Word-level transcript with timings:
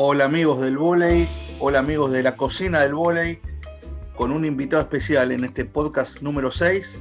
Hola 0.00 0.26
amigos 0.26 0.60
del 0.60 0.78
volei, 0.78 1.26
hola 1.58 1.80
amigos 1.80 2.12
de 2.12 2.22
la 2.22 2.36
cocina 2.36 2.82
del 2.82 2.94
volei, 2.94 3.40
con 4.14 4.30
un 4.30 4.44
invitado 4.44 4.80
especial 4.80 5.32
en 5.32 5.42
este 5.42 5.64
podcast 5.64 6.22
número 6.22 6.52
6. 6.52 7.00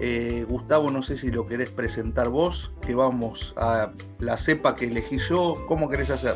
Eh, 0.00 0.44
Gustavo, 0.46 0.90
no 0.90 1.02
sé 1.02 1.16
si 1.16 1.30
lo 1.30 1.46
querés 1.46 1.70
presentar 1.70 2.28
vos, 2.28 2.74
que 2.86 2.94
vamos 2.94 3.54
a 3.56 3.90
la 4.18 4.36
cepa 4.36 4.76
que 4.76 4.84
elegí 4.84 5.16
yo, 5.16 5.64
¿cómo 5.66 5.88
querés 5.88 6.10
hacer? 6.10 6.34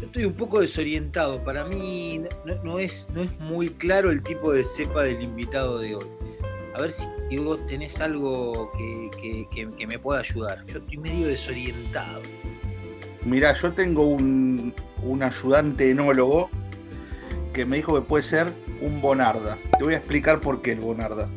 Estoy 0.00 0.24
un 0.24 0.34
poco 0.34 0.60
desorientado, 0.60 1.42
para 1.42 1.64
mí 1.64 2.22
no, 2.62 2.78
es, 2.78 3.08
no 3.12 3.22
es 3.22 3.40
muy 3.40 3.70
claro 3.70 4.08
el 4.12 4.22
tipo 4.22 4.52
de 4.52 4.62
cepa 4.62 5.02
del 5.02 5.20
invitado 5.20 5.80
de 5.80 5.96
hoy. 5.96 6.06
A 6.76 6.80
ver 6.80 6.92
si 6.92 7.38
vos 7.38 7.66
tenés 7.66 8.00
algo 8.00 8.70
que, 8.78 9.48
que 9.50 9.84
me 9.84 9.98
pueda 9.98 10.20
ayudar. 10.20 10.64
Yo 10.66 10.78
estoy 10.78 10.96
medio 10.96 11.26
desorientado. 11.26 12.22
Mirá, 13.24 13.52
yo 13.54 13.72
tengo 13.72 14.04
un, 14.04 14.74
ayudante 15.22 15.90
enólogo 15.90 16.50
que 17.52 17.64
me 17.64 17.76
dijo 17.76 17.94
que 17.94 18.00
puede 18.00 18.24
ser 18.24 18.52
un 18.80 19.00
Bonarda. 19.00 19.56
Te 19.78 19.84
voy 19.84 19.94
a 19.94 19.98
explicar 19.98 20.40
por 20.40 20.62
qué 20.62 20.72
el 20.72 20.80
Bonarda. 20.80 21.28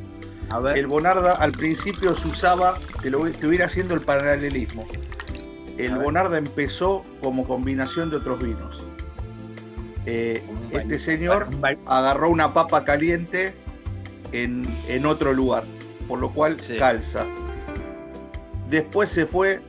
El 0.76 0.88
Bonarda 0.88 1.34
al 1.34 1.52
principio 1.52 2.16
se 2.16 2.28
usaba, 2.28 2.78
te, 3.02 3.10
lo, 3.10 3.30
te 3.32 3.64
haciendo 3.64 3.94
el 3.94 4.02
paralelismo. 4.02 4.88
El 5.78 5.96
Bonarda 5.96 6.38
empezó 6.38 7.04
como 7.22 7.46
combinación 7.46 8.10
de 8.10 8.18
otros 8.18 8.42
vinos. 8.42 8.86
Eh, 10.06 10.44
este 10.72 11.00
señor 11.00 11.48
agarró 11.88 12.30
una 12.30 12.54
papa 12.54 12.86
caliente 12.86 13.56
en, 14.32 15.06
otro 15.06 15.34
lugar, 15.34 15.66
por 16.08 16.20
lo 16.20 16.34
cual 16.34 16.58
calza. 16.78 17.26
Después 18.70 19.10
se 19.10 19.26
fue 19.26 19.62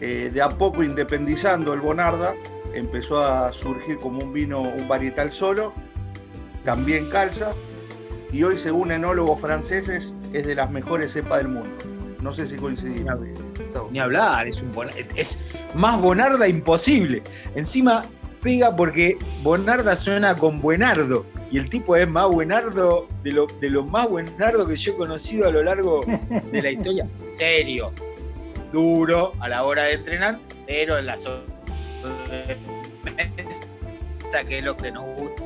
eh, 0.00 0.30
de 0.32 0.42
a 0.42 0.48
poco 0.48 0.82
independizando 0.82 1.72
el 1.74 1.80
Bonarda, 1.80 2.34
empezó 2.74 3.24
a 3.24 3.52
surgir 3.52 3.96
como 3.98 4.20
un 4.20 4.32
vino, 4.32 4.62
un 4.62 4.86
varietal 4.86 5.32
solo, 5.32 5.72
también 6.64 7.08
calza, 7.10 7.52
y 8.32 8.42
hoy 8.42 8.58
según 8.58 8.92
enólogos 8.92 9.40
franceses 9.40 10.14
es 10.32 10.46
de 10.46 10.54
las 10.54 10.70
mejores 10.70 11.12
cepas 11.12 11.38
del 11.38 11.48
mundo. 11.48 11.76
No 12.20 12.32
sé 12.32 12.46
si 12.46 12.56
coincidís. 12.56 13.04
Ni 13.90 14.00
hablar, 14.00 14.48
es, 14.48 14.60
un 14.60 14.72
es 15.14 15.44
más 15.74 16.00
Bonarda 16.00 16.48
imposible. 16.48 17.22
Encima 17.54 18.04
pega 18.42 18.74
porque 18.74 19.16
Bonarda 19.42 19.96
suena 19.96 20.34
con 20.36 20.60
Buenardo. 20.60 21.24
Y 21.50 21.58
el 21.58 21.70
tipo 21.70 21.96
es 21.96 22.06
más 22.06 22.28
buenardo, 22.28 23.08
de 23.22 23.32
lo, 23.32 23.46
de 23.46 23.70
lo 23.70 23.82
más 23.82 24.06
buenardo 24.08 24.66
que 24.66 24.76
yo 24.76 24.92
he 24.92 24.96
conocido 24.96 25.48
a 25.48 25.50
lo 25.50 25.62
largo 25.62 26.04
de 26.04 26.60
la 26.60 26.70
historia. 26.72 27.08
Serio, 27.28 27.90
duro 28.72 29.32
a 29.40 29.48
la 29.48 29.64
hora 29.64 29.84
de 29.84 29.94
entrenar, 29.94 30.36
pero 30.66 30.98
en 30.98 31.06
la 31.06 31.16
zona 31.16 31.42
que 34.46 34.58
es 34.58 34.64
lo 34.64 34.76
que 34.76 34.90
nos 34.90 35.04
gusta. 35.16 35.42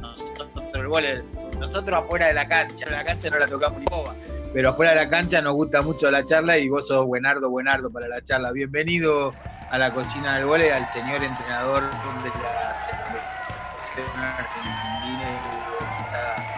Nosotros, 0.00 1.24
nosotros 1.58 2.04
afuera 2.04 2.28
de 2.28 2.34
la 2.34 2.48
cancha, 2.48 2.86
en 2.86 2.92
la 2.92 3.04
cancha 3.04 3.30
no 3.30 3.38
la 3.38 3.46
tocamos 3.46 3.80
ni 3.80 3.86
boba, 3.86 4.14
pero 4.52 4.70
afuera 4.70 4.92
de 4.92 5.04
la 5.04 5.08
cancha 5.08 5.40
nos 5.42 5.54
gusta 5.54 5.82
mucho 5.82 6.10
la 6.10 6.24
charla 6.24 6.56
y 6.58 6.68
vos 6.68 6.86
sos 6.88 7.04
buenardo, 7.06 7.50
buenardo 7.50 7.90
para 7.90 8.08
la 8.08 8.22
charla. 8.22 8.52
Bienvenido 8.52 9.34
a 9.70 9.78
la 9.78 9.92
cocina 9.92 10.36
del 10.36 10.46
vole, 10.46 10.72
al 10.72 10.86
señor 10.86 11.22
entrenador 11.22 11.82
de 11.82 12.28
la 12.42 12.80
selección 12.80 14.20
argentina 14.20 14.90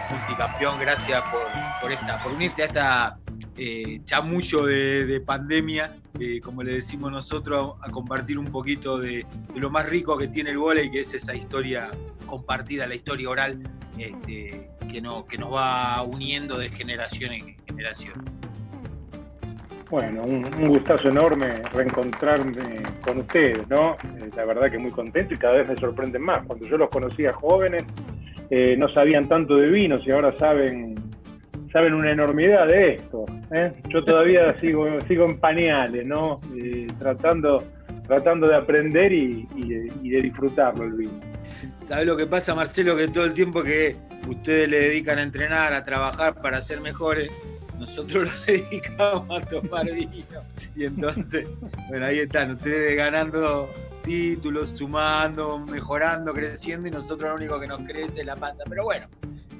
multicampeón. 0.09 0.79
Gracias 0.79 1.21
por, 1.29 1.41
por, 1.81 1.91
esta, 1.91 2.19
por 2.19 2.31
unirte 2.33 2.63
a 2.63 2.65
esta 2.65 3.17
eh, 3.55 4.01
chamullo 4.05 4.65
de, 4.65 5.21
pandemia, 5.21 5.95
eh, 6.19 6.39
como 6.41 6.63
le 6.63 6.73
decimos 6.73 7.11
nosotros, 7.11 7.75
a 7.81 7.91
compartir 7.91 8.39
un 8.39 8.47
poquito 8.47 8.97
de, 8.97 9.25
lo 9.55 9.69
más 9.69 9.87
rico 9.87 10.17
que 10.17 10.27
tiene 10.27 10.49
el 10.51 10.57
volei, 10.57 10.89
que 10.89 11.01
es 11.01 11.13
esa 11.13 11.35
historia 11.35 11.91
compartida, 12.25 12.87
la 12.87 12.95
historia 12.95 13.29
oral, 13.29 13.61
este, 13.97 14.71
que, 14.91 15.01
no, 15.01 15.25
que 15.25 15.37
nos 15.37 15.53
va 15.53 16.01
uniendo 16.01 16.57
de 16.57 16.69
generación 16.69 17.33
en 17.33 17.55
generación. 17.67 18.13
Bueno, 19.91 20.23
un, 20.23 20.67
gustazo 20.67 21.09
enorme 21.09 21.61
reencontrarme 21.71 22.81
con 23.01 23.19
ustedes, 23.19 23.69
¿no? 23.69 23.93
Eh, 23.93 24.31
la 24.35 24.45
verdad 24.45 24.71
que 24.71 24.79
muy 24.79 24.89
contento 24.89 25.35
y 25.35 25.37
cada 25.37 25.57
vez 25.57 25.69
me 25.69 25.75
sorprenden 25.75 26.23
más. 26.23 26.43
Cuando 26.47 26.65
yo 26.65 26.75
los 26.77 26.89
conocía 26.89 27.33
jóvenes, 27.33 27.83
no 28.77 28.87
sabían 28.93 29.27
tanto 29.27 29.55
de 29.55 29.67
vinos 29.67 30.01
y 30.05 30.11
ahora 30.11 30.37
saben 30.37 31.02
saben 31.73 31.95
una 31.95 32.11
enormidad 32.11 32.67
de 32.67 32.93
esto. 32.93 33.25
¿eh? 33.51 33.73
Yo 33.89 34.05
todavía 34.05 34.53
sigo, 34.59 34.87
sigo 35.01 35.25
en 35.25 35.39
pañales, 35.39 36.05
¿no? 36.05 36.39
Eh, 36.55 36.87
tratando, 36.99 37.63
tratando 38.07 38.47
de 38.47 38.55
aprender 38.55 39.11
y, 39.11 39.43
de, 39.43 40.21
disfrutarlo 40.21 40.83
el 40.83 40.93
vino. 40.93 41.19
¿Sabes 41.83 42.05
lo 42.05 42.15
que 42.15 42.27
pasa, 42.27 42.53
Marcelo? 42.53 42.95
Que 42.95 43.07
todo 43.07 43.25
el 43.25 43.33
tiempo 43.33 43.63
que 43.63 43.95
ustedes 44.29 44.69
le 44.69 44.79
dedican 44.81 45.17
a 45.17 45.23
entrenar, 45.23 45.73
a 45.73 45.83
trabajar 45.83 46.39
para 46.41 46.61
ser 46.61 46.79
mejores, 46.79 47.31
nosotros 47.79 48.25
lo 48.25 48.45
dedicamos 48.53 49.41
a 49.41 49.45
tomar 49.45 49.91
vino. 49.91 50.13
Y 50.75 50.85
entonces, 50.85 51.49
bueno, 51.89 52.05
ahí 52.05 52.19
están, 52.19 52.51
ustedes 52.51 52.95
ganando 52.95 53.67
títulos, 54.03 54.71
sumando, 54.71 55.57
mejorando, 55.57 56.33
creciendo, 56.33 56.87
y 56.87 56.91
nosotros 56.91 57.31
lo 57.31 57.35
único 57.35 57.59
que 57.59 57.67
nos 57.67 57.81
crece 57.81 58.19
es 58.19 58.25
la 58.27 58.35
panza. 58.35 58.63
Pero 58.69 58.83
bueno, 58.83 59.07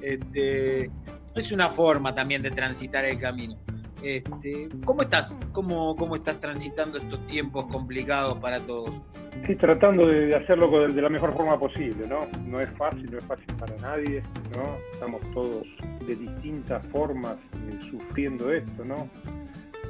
este, 0.00 0.90
es 1.34 1.52
una 1.52 1.68
forma 1.68 2.14
también 2.14 2.42
de 2.42 2.50
transitar 2.50 3.04
el 3.04 3.18
camino. 3.18 3.56
Este, 4.02 4.68
¿Cómo 4.84 5.02
estás? 5.02 5.40
¿Cómo, 5.52 5.96
¿Cómo 5.96 6.16
estás 6.16 6.38
transitando 6.38 6.98
estos 6.98 7.26
tiempos 7.26 7.66
complicados 7.72 8.36
para 8.36 8.60
todos? 8.60 9.02
Sí, 9.46 9.56
tratando 9.56 10.06
de 10.06 10.34
hacerlo 10.36 10.88
de 10.88 11.00
la 11.00 11.08
mejor 11.08 11.34
forma 11.34 11.58
posible, 11.58 12.06
¿no? 12.06 12.26
No 12.46 12.60
es 12.60 12.68
fácil, 12.76 13.10
no 13.10 13.18
es 13.18 13.24
fácil 13.24 13.46
para 13.58 13.74
nadie, 13.76 14.22
¿no? 14.54 14.76
Estamos 14.92 15.22
todos 15.32 15.66
de 16.06 16.16
distintas 16.16 16.86
formas 16.88 17.36
eh, 17.54 17.78
sufriendo 17.90 18.52
esto, 18.52 18.84
¿no? 18.84 19.08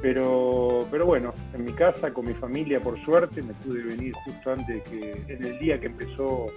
Pero, 0.01 0.87
pero 0.91 1.05
bueno, 1.05 1.33
en 1.53 1.65
mi 1.65 1.73
casa, 1.73 2.13
con 2.13 2.25
mi 2.25 2.33
familia, 2.35 2.79
por 2.79 3.01
suerte, 3.03 3.41
me 3.41 3.53
pude 3.53 3.83
venir 3.83 4.13
justo 4.23 4.51
antes 4.51 4.81
que, 4.89 5.11
en 5.27 5.45
el 5.45 5.59
día 5.59 5.79
que 5.79 5.87
empezó 5.87 6.47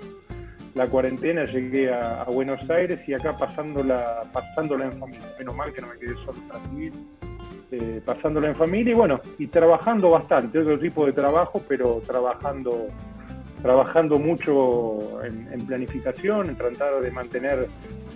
la 0.74 0.88
cuarentena 0.88 1.44
llegué 1.44 1.92
a, 1.92 2.24
Buenos 2.24 2.68
Aires 2.70 3.00
y 3.06 3.14
acá 3.14 3.36
pasándola, 3.36 4.22
pasándola 4.32 4.86
en 4.86 4.98
familia. 4.98 5.34
Menos 5.38 5.56
mal 5.56 5.72
que 5.72 5.80
no 5.80 5.88
me 5.88 5.98
quedé 5.98 6.14
solo 6.24 6.38
para 6.48 6.60
vivir, 6.68 6.92
eh, 7.70 8.00
pasándola 8.04 8.48
en 8.48 8.56
familia 8.56 8.92
y 8.92 8.96
bueno, 8.96 9.20
y 9.38 9.46
trabajando 9.46 10.10
bastante, 10.10 10.58
otro 10.58 10.78
tipo 10.78 11.06
de 11.06 11.12
trabajo, 11.12 11.62
pero 11.68 12.00
trabajando, 12.06 12.88
trabajando 13.62 14.18
mucho 14.18 15.22
en, 15.24 15.66
planificación, 15.66 16.50
en 16.50 16.56
tratar 16.56 17.00
de 17.00 17.10
mantener 17.10 17.68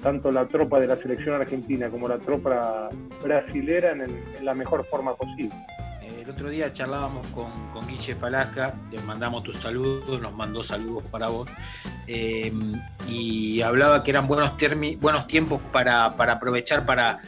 tanto 0.02 0.30
la 0.30 0.46
tropa 0.46 0.80
de 0.80 0.86
la 0.88 0.96
selección 0.96 1.34
argentina 1.34 1.88
como 1.88 2.08
la 2.08 2.18
tropa 2.18 2.88
brasilera 3.22 3.92
en 3.92 4.44
la 4.44 4.54
mejor 4.54 4.84
forma 4.86 5.14
posible 5.14 5.54
el 6.22 6.30
otro 6.30 6.50
día 6.50 6.72
charlábamos 6.72 7.26
con, 7.28 7.50
con 7.72 7.82
Falasca, 8.16 8.74
le 8.92 9.00
mandamos 9.02 9.42
tus 9.42 9.56
saludos, 9.56 10.20
nos 10.20 10.32
mandó 10.32 10.62
saludos 10.62 11.02
para 11.10 11.28
vos, 11.28 11.48
eh, 12.06 12.52
y 13.08 13.60
hablaba 13.60 14.04
que 14.04 14.12
eran 14.12 14.28
buenos, 14.28 14.52
buenos 15.00 15.26
tiempos 15.26 15.60
para, 15.72 16.04
aprovechar 16.04 16.86
para, 16.86 17.22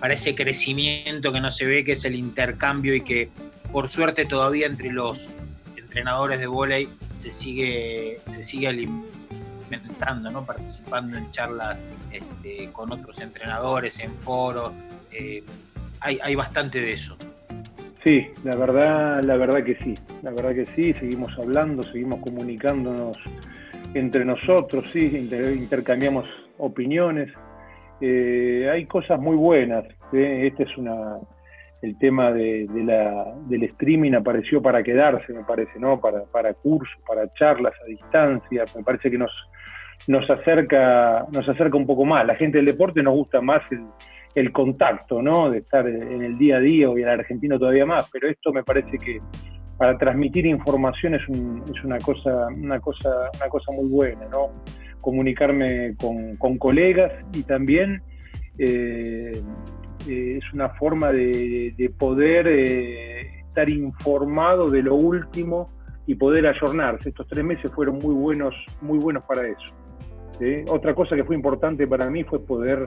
para 0.00 0.14
ese 0.14 0.34
crecimiento 0.34 1.32
que 1.32 1.40
no 1.40 1.50
se 1.50 1.64
ve, 1.64 1.84
que 1.84 1.92
es 1.92 2.04
el 2.04 2.16
intercambio 2.16 2.94
y 2.94 3.02
que 3.02 3.30
por 3.70 3.88
suerte 3.88 4.24
todavía 4.24 4.66
entre 4.66 4.90
los 4.90 5.32
entrenadores 5.76 6.40
de 6.40 6.48
volei 6.48 6.88
se 7.16 7.30
sigue, 7.30 8.20
se 8.26 8.42
sigue 8.42 8.66
alimentando, 8.66 10.28
¿no? 10.32 10.44
participando 10.44 11.16
en 11.16 11.30
charlas 11.30 11.84
este, 12.10 12.68
con 12.72 12.90
otros 12.90 13.20
entrenadores, 13.20 14.00
en 14.00 14.18
foros. 14.18 14.72
Eh, 15.12 15.44
hay, 16.00 16.18
hay 16.22 16.34
bastante 16.34 16.80
de 16.80 16.94
eso. 16.94 17.16
Sí, 18.04 18.28
la 18.44 18.56
verdad, 18.56 19.22
la 19.22 19.36
verdad 19.36 19.62
que 19.62 19.74
sí, 19.76 19.94
la 20.22 20.30
verdad 20.30 20.54
que 20.54 20.64
sí, 20.64 20.94
seguimos 20.94 21.38
hablando, 21.38 21.82
seguimos 21.82 22.20
comunicándonos 22.20 23.16
entre 23.92 24.24
nosotros, 24.24 24.90
sí, 24.90 25.28
intercambiamos 25.58 26.24
opiniones. 26.58 27.30
Eh, 28.00 28.70
hay 28.72 28.86
cosas 28.86 29.20
muy 29.20 29.36
buenas. 29.36 29.84
¿eh? 30.14 30.46
Este 30.46 30.62
es 30.62 30.78
una, 30.78 31.18
el 31.82 31.98
tema 31.98 32.32
de, 32.32 32.66
la, 32.84 33.34
del 33.46 33.64
streaming 33.64 34.12
apareció 34.12 34.62
para 34.62 34.82
quedarse, 34.82 35.32
me 35.34 35.44
parece, 35.44 35.78
¿no? 35.78 36.00
Para, 36.00 36.24
para 36.24 36.54
cursos, 36.54 36.96
para 37.06 37.30
charlas 37.34 37.74
a 37.82 37.86
distancia. 37.86 38.64
Me 38.76 38.82
parece 38.82 39.10
que 39.10 39.18
nos, 39.18 39.32
nos 40.06 40.28
acerca, 40.30 41.26
nos 41.32 41.46
acerca 41.48 41.76
un 41.76 41.86
poco 41.86 42.06
más. 42.06 42.26
La 42.26 42.36
gente 42.36 42.58
del 42.58 42.66
deporte 42.66 43.02
nos 43.02 43.14
gusta 43.14 43.42
más 43.42 43.60
el, 43.70 43.84
el 44.34 44.52
contacto, 44.52 45.22
¿no? 45.22 45.50
De 45.50 45.58
estar 45.58 45.86
en 45.86 46.22
el 46.22 46.38
día 46.38 46.56
a 46.56 46.60
día, 46.60 46.88
y 46.96 47.02
en 47.02 47.08
argentino 47.08 47.58
todavía 47.58 47.86
más, 47.86 48.08
pero 48.10 48.28
esto 48.28 48.52
me 48.52 48.62
parece 48.62 48.96
que 48.98 49.20
para 49.80 49.96
transmitir 49.96 50.44
información 50.44 51.14
es, 51.14 51.26
una, 51.84 51.98
cosa, 52.00 52.48
una, 52.48 52.78
cosa, 52.80 53.30
una 53.34 53.48
cosa 53.48 53.72
muy 53.72 53.88
buena, 53.88 54.26
¿no? 54.30 54.50
Comunicarme 55.00 55.96
con, 55.96 56.58
colegas 56.58 57.10
y 57.32 57.42
también 57.44 58.02
eh, 58.58 59.42
eh, 60.06 60.38
es 60.38 60.52
una 60.52 60.68
forma 60.70 61.10
de, 61.12 61.94
poder 61.98 62.46
eh, 62.46 63.34
estar 63.36 63.70
informado 63.70 64.68
de 64.68 64.82
lo 64.82 64.96
último 64.96 65.66
y 66.06 66.14
poder 66.14 66.46
ayornarse. 66.46 67.08
Estos 67.08 67.26
tres 67.28 67.42
meses 67.42 67.72
fueron 67.72 68.00
muy 68.00 68.14
buenos, 68.14 68.54
muy 68.82 68.98
buenos 68.98 69.24
para 69.24 69.48
eso. 69.48 69.74
Otra 70.68 70.94
cosa 70.94 71.16
que 71.16 71.24
fue 71.24 71.36
importante 71.36 71.86
para 71.86 72.10
mí 72.10 72.22
fue 72.24 72.44
poder, 72.44 72.86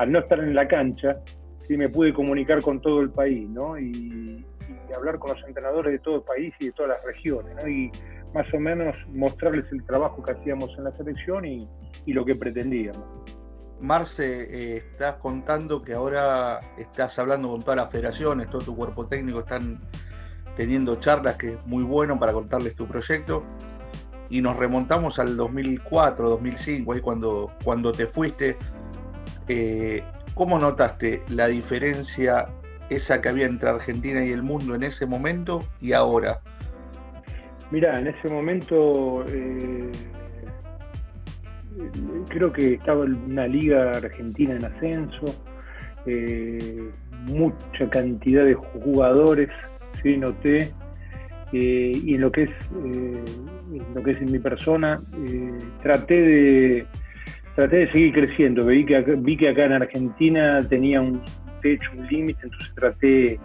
al 0.00 0.10
no 0.10 0.20
estar 0.20 0.38
en 0.38 0.54
la 0.54 0.66
cancha, 0.66 1.20
¿sí? 1.68 1.76
me 1.76 1.90
pude 1.90 2.14
comunicar 2.14 2.62
con 2.62 2.80
todo 2.80 3.02
el 3.02 3.10
país 3.10 3.46
¿no? 3.50 3.78
y, 3.78 4.44
hablar 4.96 5.20
con 5.20 5.30
los 5.30 5.46
entrenadores 5.46 5.92
de 5.92 5.98
todo 6.00 6.16
el 6.16 6.22
país 6.22 6.52
y 6.58 6.66
de 6.66 6.72
todas 6.72 6.90
las 6.90 7.04
regiones 7.04 7.54
¿no? 7.62 7.68
y 7.68 7.92
más 8.34 8.52
o 8.52 8.58
menos 8.58 8.96
mostrarles 9.12 9.64
el 9.70 9.84
trabajo 9.84 10.20
que 10.22 10.32
hacíamos 10.32 10.74
en 10.78 10.84
la 10.84 10.92
selección 10.92 11.44
y, 11.44 11.68
lo 12.06 12.24
que 12.24 12.34
pretendíamos. 12.34 13.04
Marce, 13.78 14.48
eh, 14.50 14.76
estás 14.78 15.16
contando 15.16 15.82
que 15.82 15.92
ahora 15.92 16.60
estás 16.76 17.18
hablando 17.18 17.50
con 17.50 17.60
todas 17.60 17.76
las 17.76 17.90
federaciones, 17.90 18.50
todo 18.50 18.62
tu 18.62 18.74
cuerpo 18.74 19.06
técnico 19.06 19.40
están 19.40 19.80
teniendo 20.56 20.96
charlas, 20.96 21.36
que 21.36 21.52
es 21.52 21.66
muy 21.66 21.84
bueno 21.84 22.18
para 22.18 22.32
contarles 22.32 22.74
tu 22.74 22.86
proyecto. 22.88 23.44
Y 24.28 24.40
nos 24.42 24.56
remontamos 24.56 25.18
al 25.18 25.36
2004, 25.36 26.30
2005, 26.30 26.92
ahí 26.92 27.00
cuando, 27.00 27.52
cuando 27.62 27.92
te 27.92 28.06
fuiste. 28.06 28.56
Eh, 29.52 30.04
¿Cómo 30.34 30.60
notaste 30.60 31.22
la 31.28 31.48
diferencia 31.48 32.46
esa 32.88 33.20
que 33.20 33.30
había 33.30 33.46
entre 33.46 33.68
Argentina 33.68 34.24
y 34.24 34.30
el 34.30 34.44
mundo 34.44 34.76
en 34.76 34.84
ese 34.84 35.06
momento 35.06 35.64
y 35.80 35.92
ahora? 35.92 36.40
Mira, 37.72 37.98
en 37.98 38.06
ese 38.06 38.28
momento 38.28 39.24
eh, 39.26 39.90
creo 42.28 42.52
que 42.52 42.74
estaba 42.74 43.00
una 43.00 43.48
liga 43.48 43.90
argentina 43.90 44.54
en 44.54 44.66
ascenso, 44.66 45.26
eh, 46.06 46.88
mucha 47.26 47.90
cantidad 47.90 48.44
de 48.44 48.54
jugadores, 48.54 49.48
sí, 50.00 50.16
noté, 50.16 50.72
y 51.50 52.14
en 52.14 52.20
lo 52.20 52.30
que 52.30 52.44
es 52.44 52.50
en 52.72 53.94
lo 53.94 54.02
que 54.04 54.12
es 54.12 54.22
en 54.22 54.30
mi 54.30 54.38
persona, 54.38 55.00
traté 55.82 56.14
de 56.14 56.86
traté 57.60 57.76
de 57.76 57.92
seguir 57.92 58.14
creciendo, 58.14 58.64
vi 58.64 58.86
que 58.86 58.98
vi 59.18 59.36
que 59.36 59.50
acá 59.50 59.66
en 59.66 59.74
Argentina 59.74 60.66
tenía 60.66 60.98
un 61.02 61.20
techo, 61.60 61.90
un 61.94 62.06
límite, 62.06 62.40
entonces 62.42 62.74
traté 62.74 63.38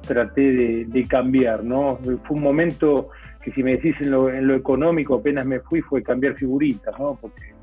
traté 0.00 0.86
de, 0.86 1.04
cambiar, 1.04 1.62
¿no? 1.62 1.96
Fue 2.24 2.36
un 2.36 2.42
momento 2.42 3.10
que 3.44 3.52
si 3.52 3.62
me 3.62 3.76
decís 3.76 3.94
en 4.00 4.10
lo, 4.10 4.28
en 4.28 4.48
lo 4.48 4.56
económico, 4.56 5.14
apenas 5.14 5.46
me 5.46 5.60
fui, 5.60 5.82
fue 5.82 6.02
cambiar 6.02 6.34
figuritas, 6.34 6.98
¿no? 6.98 7.16
Porque 7.20 7.54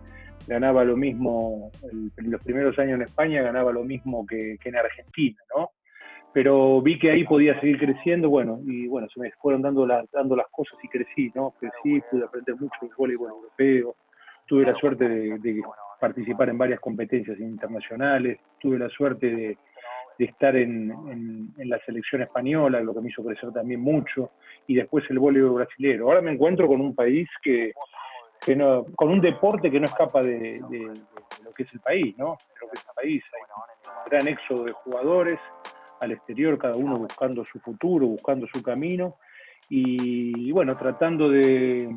ganaba 0.48 0.86
lo 0.86 0.96
mismo, 0.96 1.72
en 1.92 2.32
los 2.32 2.42
primeros 2.42 2.80
años 2.80 2.96
en 2.96 3.02
España 3.02 3.42
ganaba 3.42 3.74
lo 3.74 3.84
mismo 3.84 4.26
que, 4.26 4.58
en 4.64 4.76
Argentina, 4.78 5.42
¿no? 5.58 5.72
Pero 6.32 6.82
vi 6.82 7.00
que 7.00 7.12
ahí 7.12 7.26
podía 7.26 7.60
seguir 7.60 7.80
creciendo, 7.80 8.30
bueno, 8.30 8.62
y 8.66 8.88
bueno, 8.88 9.10
se 9.14 9.20
me 9.20 9.30
fueron 9.42 9.62
dando, 9.62 9.86
dando 9.86 10.38
las 10.38 10.48
cosas 10.52 10.80
y 10.82 10.88
crecí, 10.88 11.34
¿no? 11.36 11.54
Crecí, 11.60 12.02
pude 12.10 12.24
aprender 12.24 12.56
mucho 12.56 12.78
del 12.82 12.92
voleibol 12.98 13.30
europeo, 13.30 13.94
tuve 14.48 14.66
la 14.66 14.76
suerte 14.76 15.08
de, 15.08 15.62
participar 16.00 16.50
en 16.50 16.58
varias 16.58 16.80
competencias 16.80 17.40
internacionales, 17.40 18.40
tuve 18.60 18.80
la 18.80 18.90
suerte 18.90 19.30
de, 19.36 19.58
estar 20.18 20.56
en, 20.56 21.54
la 21.58 21.80
selección 21.86 22.24
española, 22.24 22.82
lo 22.82 22.94
que 22.94 23.02
me 23.02 23.10
hizo 23.10 23.24
crecer 23.24 23.52
también 23.52 23.82
mucho, 23.82 24.32
y 24.66 24.76
después 24.76 25.06
el 25.10 25.20
voleibol 25.20 25.56
brasilero. 25.56 26.08
Ahora 26.08 26.22
me 26.22 26.32
encuentro 26.32 26.68
con 26.68 26.82
un 26.82 26.96
país 26.96 27.30
que 27.42 27.74
con 28.96 29.10
un 29.10 29.20
deporte 29.20 29.70
que 29.70 29.80
no 29.80 29.88
escapa 29.88 30.22
de, 30.22 30.60
lo 31.44 31.52
que 31.54 31.64
es 31.64 31.74
el 31.74 31.80
país, 31.82 32.18
¿no? 32.18 32.38
De 32.54 32.66
lo 32.66 32.72
que 32.72 32.78
es 32.78 32.86
el 32.88 32.94
país. 32.96 33.24
Hay 33.34 33.42
un 33.42 34.10
gran 34.10 34.28
éxodo 34.28 34.64
de 34.64 34.72
jugadores 34.72 35.40
al 36.00 36.12
exterior, 36.12 36.58
cada 36.58 36.76
uno 36.76 36.98
buscando 36.98 37.44
su 37.44 37.60
futuro, 37.60 38.08
buscando 38.08 38.48
su 38.48 38.62
camino 38.62 39.16
y, 39.70 40.52
bueno, 40.52 40.78
tratando 40.78 41.30
de, 41.30 41.94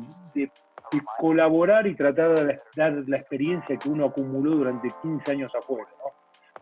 colaborar 1.19 1.87
y 1.87 1.95
tratar 1.95 2.45
de 2.45 2.59
dar 2.75 3.03
la 3.07 3.17
experiencia 3.17 3.77
que 3.77 3.89
uno 3.89 4.05
acumuló 4.05 4.51
durante 4.51 4.89
15 5.01 5.31
años 5.31 5.51
afuera, 5.55 5.89
¿no? 5.99 6.11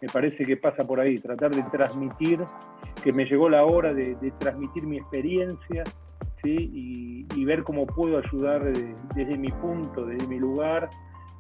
Me 0.02 0.08
parece 0.08 0.46
que 0.46 0.56
pasa 0.56 0.86
por 0.86 1.00
ahí, 1.00 1.18
tratar 1.18 1.52
de 1.52 1.64
transmitir, 1.64 2.40
que 3.04 3.12
me 3.12 3.26
llegó 3.26 3.50
la 3.50 3.66
hora 3.66 3.94
de 3.94 4.34
transmitir 4.40 4.88
mi 4.88 4.98
experiencia, 4.98 5.84
y, 6.44 7.46
ver 7.46 7.64
cómo 7.64 7.86
puedo 7.86 8.18
ayudar 8.18 8.64
desde, 9.16 9.38
mi 9.38 9.50
punto, 9.50 10.06
desde 10.06 10.28
mi 10.28 10.40
lugar, 10.40 10.90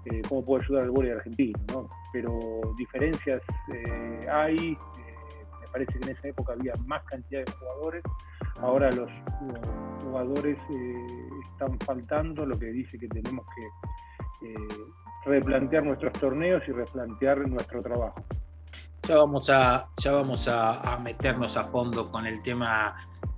eh, 0.05 0.21
cómo 0.27 0.43
puedo 0.43 0.63
ayudar 0.63 0.83
al 0.83 0.91
voleibol 0.91 1.19
argentino. 1.19 1.59
¿no? 1.71 1.89
Pero 2.11 2.39
diferencias 2.77 3.41
eh, 3.73 4.27
hay, 4.31 4.71
eh, 4.71 5.08
parece 5.71 5.93
que 5.93 6.05
en 6.05 6.17
esa 6.17 6.27
época 6.27 6.53
había 6.53 6.73
más 6.85 7.03
cantidad 7.03 7.45
de 7.45 7.51
jugadores, 7.51 8.03
ahora 8.59 8.91
los, 8.91 9.09
jugadores 10.03 10.57
están 11.51 11.79
faltando, 11.79 12.45
lo 12.45 12.57
que 12.57 12.67
dice 12.67 12.97
que 12.97 13.07
tenemos 13.07 13.45
que 13.55 14.55
replantear 15.25 15.83
nuestros 15.83 16.13
torneos 16.13 16.63
y 16.67 16.71
replantear 16.71 17.47
nuestro 17.47 17.81
trabajo. 17.81 18.23
Ya 19.07 19.17
vamos 19.17 19.49
a, 19.49 19.89
ya 19.97 20.11
vamos 20.11 20.47
a 20.47 20.99
meternos 21.03 21.57
a 21.57 21.63
fondo 21.63 22.11
con 22.11 22.25
el 22.25 22.41
tema 22.43 22.95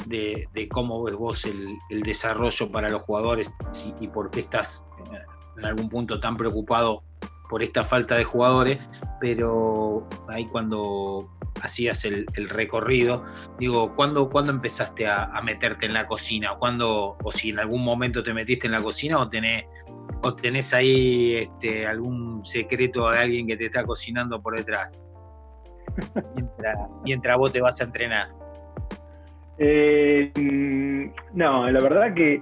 de, 0.07 0.67
cómo 0.69 1.03
ves 1.03 1.15
vos 1.15 1.45
el, 1.45 1.77
desarrollo 2.03 2.71
para 2.71 2.89
los 2.89 3.01
jugadores 3.03 3.51
y, 3.99 4.07
por 4.07 4.29
qué 4.31 4.41
estás 4.41 4.85
eh, 5.13 5.19
en 5.57 5.65
algún 5.65 5.89
punto 5.89 6.19
tan 6.19 6.37
preocupado 6.37 7.03
por 7.49 7.61
esta 7.61 7.83
falta 7.83 8.15
de 8.15 8.23
jugadores, 8.23 8.79
pero 9.19 10.07
ahí 10.29 10.45
cuando 10.45 11.29
hacías 11.61 12.05
el, 12.05 12.25
recorrido, 12.49 13.25
digo, 13.59 13.95
¿cuándo, 13.95 14.29
¿cuándo 14.29 14.51
empezaste 14.51 15.07
a, 15.07 15.39
meterte 15.43 15.85
en 15.85 15.93
la 15.93 16.07
cocina? 16.07 16.55
¿Cuándo, 16.57 17.17
o 17.23 17.31
si 17.31 17.49
en 17.49 17.59
algún 17.59 17.83
momento 17.83 18.23
te 18.23 18.33
metiste 18.33 18.67
en 18.67 18.73
la 18.73 18.81
cocina 18.81 19.19
o 19.19 19.29
tenés, 19.29 19.65
o 20.23 20.33
tenés 20.35 20.73
ahí 20.73 21.35
este, 21.35 21.87
algún 21.87 22.45
secreto 22.45 23.09
de 23.09 23.19
alguien 23.19 23.47
que 23.47 23.57
te 23.57 23.65
está 23.65 23.83
cocinando 23.83 24.41
por 24.41 24.55
detrás? 24.55 24.99
Mientras, 26.35 26.77
mientras 27.03 27.37
vos 27.37 27.51
te 27.51 27.61
vas 27.61 27.81
a 27.81 27.83
entrenar. 27.83 28.29
Eh, 29.57 30.31
no, 31.33 31.69
la 31.69 31.79
verdad 31.79 32.13
que 32.15 32.41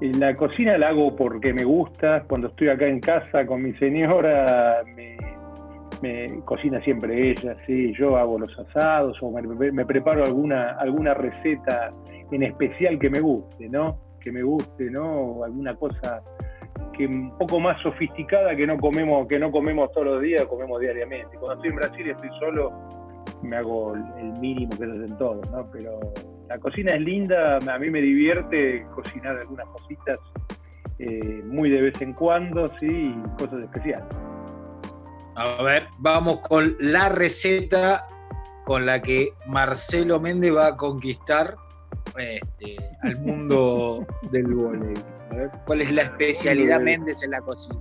la 0.00 0.34
cocina 0.34 0.78
la 0.78 0.88
hago 0.88 1.14
porque 1.14 1.52
me 1.52 1.64
gusta. 1.64 2.24
Cuando 2.24 2.48
estoy 2.48 2.68
acá 2.68 2.86
en 2.86 3.00
casa 3.00 3.46
con 3.46 3.62
mi 3.62 3.72
señora, 3.74 4.82
me, 4.96 5.16
cocina 6.44 6.80
siempre 6.82 7.30
ella, 7.30 7.56
sí. 7.66 7.92
Yo 7.98 8.16
hago 8.16 8.38
los 8.38 8.58
asados 8.58 9.18
o 9.22 9.30
me, 9.30 9.84
preparo 9.84 10.24
alguna, 10.24 10.76
alguna 10.78 11.14
receta 11.14 11.92
en 12.30 12.42
especial 12.42 12.98
que 12.98 13.10
me 13.10 13.20
guste, 13.20 13.68
¿no? 13.68 13.98
Que 14.20 14.32
me 14.32 14.42
guste, 14.42 14.90
¿no? 14.90 15.44
Alguna 15.44 15.74
cosa 15.74 16.22
que 16.96 17.06
un 17.06 17.36
poco 17.38 17.60
más 17.60 17.80
sofisticada 17.82 18.54
que 18.54 18.66
no 18.66 18.78
comemos, 18.78 19.26
que 19.26 19.38
no 19.38 19.50
comemos 19.50 19.90
todos 19.92 20.06
los 20.06 20.22
días, 20.22 20.44
comemos 20.46 20.80
diariamente. 20.80 21.36
Cuando 21.38 21.54
estoy 21.54 21.70
en 21.70 21.76
Brasil 21.76 22.06
y 22.06 22.10
estoy 22.10 22.30
solo, 22.38 22.72
me 23.42 23.56
hago 23.56 23.94
el 23.94 24.32
mínimo 24.40 24.70
que 24.76 24.84
hacen 24.84 25.18
todos, 25.18 25.50
¿no? 25.50 25.70
Pero 25.72 25.98
la 26.48 26.58
cocina 26.58 26.92
es 26.92 27.00
linda, 27.00 27.58
a 27.58 27.78
mí 27.78 27.90
me 27.90 28.00
divierte 28.00 28.86
cocinar 28.94 29.38
algunas 29.38 29.66
cositas 29.68 30.18
eh, 30.98 31.42
muy 31.44 31.70
de 31.70 31.82
vez 31.82 32.02
en 32.02 32.12
cuando, 32.12 32.66
sí, 32.78 33.14
cosas 33.38 33.62
especiales. 33.62 34.06
A 35.36 35.62
ver, 35.62 35.88
vamos 35.98 36.40
con 36.40 36.76
la 36.80 37.08
receta 37.08 38.06
con 38.64 38.86
la 38.86 39.00
que 39.00 39.32
Marcelo 39.46 40.20
Méndez 40.20 40.54
va 40.54 40.68
a 40.68 40.76
conquistar 40.76 41.56
este, 42.16 42.76
al 43.02 43.18
mundo 43.20 44.06
del 44.30 44.46
voleibol. 44.46 45.04
¿Cuál 45.64 45.80
es 45.82 45.92
la 45.92 46.02
especialidad 46.02 46.80
Méndez 46.80 47.22
en 47.22 47.30
la 47.30 47.40
cocina? 47.40 47.80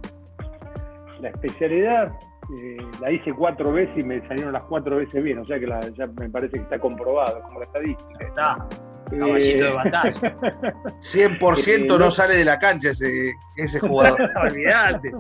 La 1.20 1.30
especialidad 1.30 2.12
eh, 2.58 2.78
la 3.00 3.12
hice 3.12 3.32
cuatro 3.34 3.72
veces 3.72 3.96
y 3.98 4.04
me 4.04 4.28
salieron 4.28 4.54
las 4.54 4.64
cuatro 4.64 4.98
veces 4.98 5.24
bien, 5.24 5.38
o 5.38 5.46
sea 5.46 5.60
que 5.60 5.68
ya 5.68 6.08
me 6.08 6.30
parece 6.30 6.54
que 6.54 6.64
está 6.64 6.80
comprobado, 6.80 7.42
como 7.44 7.60
la 7.60 7.66
estadística. 7.66 8.26
Está. 8.26 8.68
Caballito 9.12 9.66
de 9.66 9.72
batalla. 9.72 10.12
100% 11.02 12.00
no 12.00 12.12
sale 12.12 12.36
de 12.36 12.46
la 12.46 12.58
cancha 12.58 12.90
ese, 12.90 13.34
ese 13.58 13.80
jugador. 13.80 14.20
Olvídate. 14.44 15.12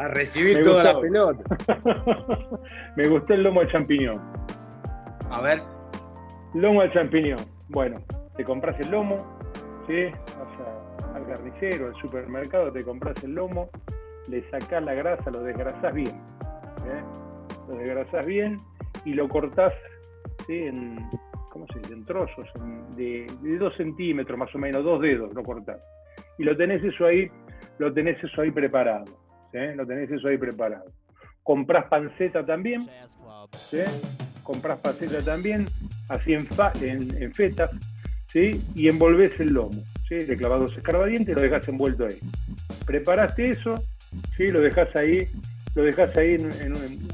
A 0.00 0.08
recibir 0.08 0.64
toda 0.64 0.84
la 0.84 1.00
pelota. 1.00 1.44
me 2.96 3.08
gustó 3.08 3.34
el 3.34 3.42
lomo 3.42 3.60
de 3.60 3.68
champiñón. 3.68 4.20
A 5.30 5.40
ver. 5.42 5.62
Lomo 6.54 6.82
de 6.82 6.92
champiñón. 6.92 7.38
Bueno, 7.68 8.02
te 8.36 8.44
compras 8.44 8.80
el 8.80 8.90
lomo, 8.90 9.16
¿sí? 9.86 10.06
Vas 10.38 11.14
al 11.14 11.26
carnicero, 11.26 11.88
al 11.88 11.94
supermercado, 12.00 12.72
te 12.72 12.82
compras 12.82 13.22
el 13.22 13.34
lomo, 13.34 13.68
le 14.28 14.48
sacás 14.50 14.82
la 14.82 14.94
grasa, 14.94 15.30
lo 15.30 15.42
desgrasás 15.42 15.92
bien 15.92 16.20
¿eh? 16.86 17.02
lo 17.68 17.76
desgrasás 17.76 18.26
bien 18.26 18.56
y 19.04 19.14
lo 19.14 19.28
cortás 19.28 19.72
en, 20.48 20.98
¿cómo 21.50 21.66
se 21.72 21.78
dice? 21.80 21.94
en 21.94 22.04
trozos 22.04 22.48
de, 22.96 23.26
dos 23.58 23.76
centímetros 23.76 24.38
más 24.38 24.54
o 24.54 24.58
menos, 24.58 24.84
dos 24.84 25.00
dedos 25.00 25.32
lo 25.34 25.42
cortás. 25.42 25.80
Y 26.38 26.44
lo 26.44 26.56
tenés 26.56 26.82
eso 26.82 27.06
ahí, 27.06 27.30
lo 27.78 27.92
tenés 27.92 28.22
eso 28.22 28.40
ahí 28.40 28.50
preparado. 28.50 29.04
Lo 29.52 29.86
tenés 29.86 30.10
eso 30.10 30.28
ahí 30.28 30.38
preparado. 30.38 30.92
Comprás 31.42 31.86
panceta 31.86 32.44
también, 32.44 32.88
comprás 34.42 34.78
panceta 34.78 35.22
también, 35.22 35.66
así 36.08 36.34
en, 36.34 36.46
en, 37.22 37.34
fetas, 37.34 37.70
¿sí? 38.26 38.62
y 38.74 38.88
envolvés 38.88 39.38
el 39.40 39.54
lomo. 39.54 39.82
¿sí? 40.08 40.26
le 40.26 40.36
clavas 40.36 40.60
dos 40.60 40.76
escarbadientes 40.76 41.32
y 41.32 41.34
lo 41.34 41.40
dejas 41.40 41.66
envuelto 41.68 42.06
ahí. 42.06 42.18
Preparaste 42.86 43.50
eso, 43.50 43.82
¿sí? 44.36 44.48
lo 44.48 44.60
dejas 44.60 44.94
ahí, 44.94 45.26
lo 45.74 45.82
dejas 45.82 46.16
ahí 46.16 46.36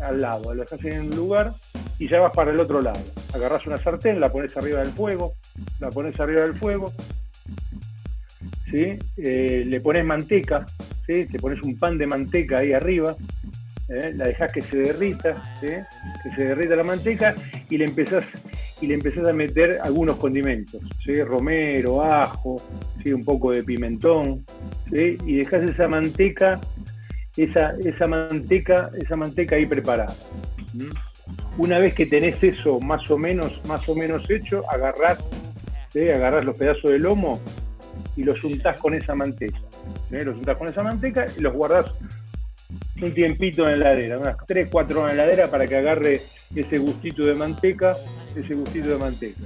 al 0.02 0.20
lado, 0.20 0.54
lo 0.54 0.62
dejas 0.62 0.84
en 0.84 1.12
un 1.12 1.16
lugar 1.16 1.50
y 1.98 2.08
ya 2.08 2.20
vas 2.20 2.32
para 2.32 2.50
el 2.50 2.60
otro 2.60 2.80
lado. 2.80 3.00
Agarras 3.34 3.66
una 3.66 3.78
sartén, 3.78 4.20
la 4.20 4.32
pones 4.32 4.56
arriba 4.56 4.80
del 4.80 4.92
fuego, 4.92 5.34
la 5.80 5.90
pones 5.90 6.18
arriba 6.20 6.42
del 6.42 6.54
fuego, 6.54 6.92
¿sí? 8.70 8.98
Eh, 9.16 9.64
le 9.66 9.80
pones 9.80 10.04
manteca, 10.04 10.66
¿sí? 11.06 11.26
te 11.26 11.38
pones 11.38 11.62
un 11.62 11.78
pan 11.78 11.98
de 11.98 12.06
manteca 12.06 12.58
ahí 12.58 12.72
arriba, 12.72 13.16
¿eh? 13.88 14.12
la 14.14 14.26
dejas 14.26 14.52
que 14.52 14.60
se 14.60 14.78
derrita, 14.78 15.42
que 15.60 15.84
se 16.36 16.44
derrita 16.44 16.76
la 16.76 16.84
manteca 16.84 17.34
y 17.70 17.78
le 17.78 17.84
empezás 17.84 18.24
y 18.80 18.86
le 18.86 18.94
empezás 18.94 19.26
a 19.26 19.32
meter 19.32 19.78
algunos 19.82 20.16
condimentos, 20.16 20.82
romero, 21.24 22.02
ajo, 22.02 22.60
¿sí? 23.02 23.12
un 23.12 23.24
poco 23.24 23.50
de 23.50 23.62
pimentón, 23.62 24.44
y 24.92 25.36
dejas 25.36 25.64
esa 25.64 25.88
manteca, 25.88 26.60
esa, 27.36 27.74
esa 27.78 28.06
manteca, 28.06 28.90
esa 28.98 29.16
manteca 29.16 29.56
ahí 29.56 29.66
preparada. 29.66 30.14
Una 31.56 31.78
vez 31.78 31.94
que 31.94 32.04
tenés 32.04 32.42
eso 32.42 32.78
más 32.80 33.10
o 33.10 33.16
menos, 33.16 33.62
más 33.66 33.88
o 33.88 33.94
menos 33.94 34.28
hecho, 34.30 34.62
agarrás, 34.70 35.24
agarrás 35.94 36.44
los 36.44 36.56
pedazos 36.56 36.90
de 36.90 36.98
lomo 36.98 37.40
y 38.14 38.24
los 38.24 38.42
untás 38.44 38.78
con 38.80 38.94
esa 38.94 39.14
manteca. 39.14 39.58
Los 40.10 40.38
untás 40.38 40.56
con 40.56 40.68
esa 40.68 40.82
manteca 40.82 41.26
y 41.36 41.40
los 41.40 41.52
guardás 41.52 41.86
un 43.00 43.12
tiempito 43.12 43.68
en 43.68 43.80
la 43.80 43.92
heladera, 43.92 44.18
unas 44.18 44.36
3, 44.46 44.68
4 44.70 45.00
horas 45.00 45.12
en 45.12 45.16
la 45.18 45.24
heladera 45.24 45.50
para 45.50 45.66
que 45.66 45.76
agarre 45.76 46.20
ese 46.54 46.78
gustito 46.78 47.24
de 47.24 47.34
manteca, 47.34 47.92
ese 48.34 48.54
gustito 48.54 48.88
de 48.88 48.96
manteca. 48.96 49.40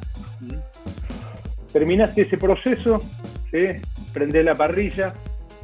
Terminaste 1.73 2.23
ese 2.23 2.38
proceso, 2.38 3.02
prendés 4.12 4.44
la 4.44 4.54
parrilla, 4.54 5.14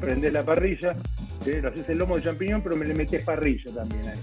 prendés 0.01 0.33
la 0.33 0.43
parrilla, 0.45 0.95
lo 1.63 1.69
haces 1.69 1.89
el 1.89 1.99
lomo 1.99 2.17
de 2.17 2.23
champiñón, 2.23 2.63
pero 2.63 2.77
me 2.77 2.85
le 2.85 2.95
metés 2.95 3.25
parrilla 3.25 3.73
también 3.73 4.09
ahí. 4.09 4.19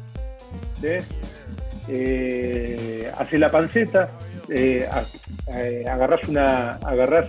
Eh, 1.90 3.12
haces 3.18 3.40
la 3.40 3.52
panceta, 3.52 4.12
eh, 4.50 4.88
eh, 5.54 5.86
agarrás 5.90 6.28
una, 6.28 6.74
agarrás, 6.76 7.28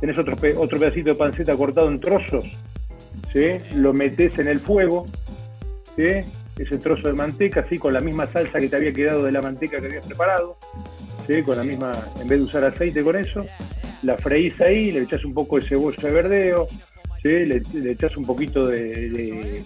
tenés 0.00 0.18
otro, 0.18 0.36
otro 0.58 0.78
pedacito 0.78 1.10
de 1.10 1.14
panceta 1.14 1.56
cortado 1.56 1.88
en 1.88 2.00
trozos, 2.00 2.44
lo 3.74 3.92
metés 3.92 4.38
en 4.38 4.48
el 4.48 4.58
fuego, 4.58 5.04
ese 5.96 6.78
trozo 6.78 7.08
de 7.08 7.14
manteca, 7.14 7.66
¿sí? 7.68 7.78
con 7.78 7.92
la 7.92 8.00
misma 8.00 8.26
salsa 8.26 8.58
que 8.58 8.68
te 8.68 8.76
había 8.76 8.92
quedado 8.92 9.24
de 9.24 9.32
la 9.32 9.42
manteca 9.42 9.80
que 9.80 9.86
habías 9.86 10.06
preparado, 10.06 10.56
¿sí? 11.26 11.42
con 11.42 11.56
la 11.56 11.64
misma, 11.64 11.92
en 12.20 12.28
vez 12.28 12.38
de 12.38 12.44
usar 12.44 12.64
aceite 12.64 13.02
con 13.02 13.16
eso, 13.16 13.44
la 14.02 14.16
freís 14.16 14.58
ahí, 14.60 14.90
le 14.90 15.00
echás 15.00 15.24
un 15.24 15.34
poco 15.34 15.58
de 15.58 15.66
cebolla 15.66 16.02
de 16.02 16.10
verdeo, 16.10 16.68
¿sí? 17.22 17.28
le, 17.28 17.62
echás 17.90 18.16
un 18.16 18.24
poquito 18.24 18.66
de, 18.66 19.62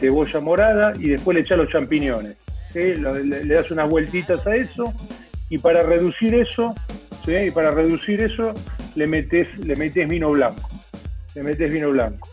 cebolla 0.00 0.40
morada 0.40 0.92
y 0.98 1.08
después 1.08 1.34
le 1.34 1.42
echás 1.42 1.58
los 1.58 1.68
champiñones. 1.68 2.36
¿sí? 2.72 2.94
Le, 2.94 3.54
das 3.54 3.70
unas 3.70 3.88
vueltitas 3.88 4.46
a 4.46 4.54
eso 4.56 4.92
y 5.48 5.58
para 5.58 5.82
reducir 5.82 6.34
eso, 6.34 6.74
¿sí? 7.24 7.34
y 7.46 7.50
para 7.50 7.70
reducir 7.70 8.20
eso 8.20 8.52
le 8.98 9.06
metes, 9.06 9.58
le 9.58 9.76
metes 9.76 10.08
vino 10.08 10.30
blanco. 10.30 10.68
Le 11.34 11.42
metes 11.42 11.70
vino 11.70 11.90
blanco 11.90 12.28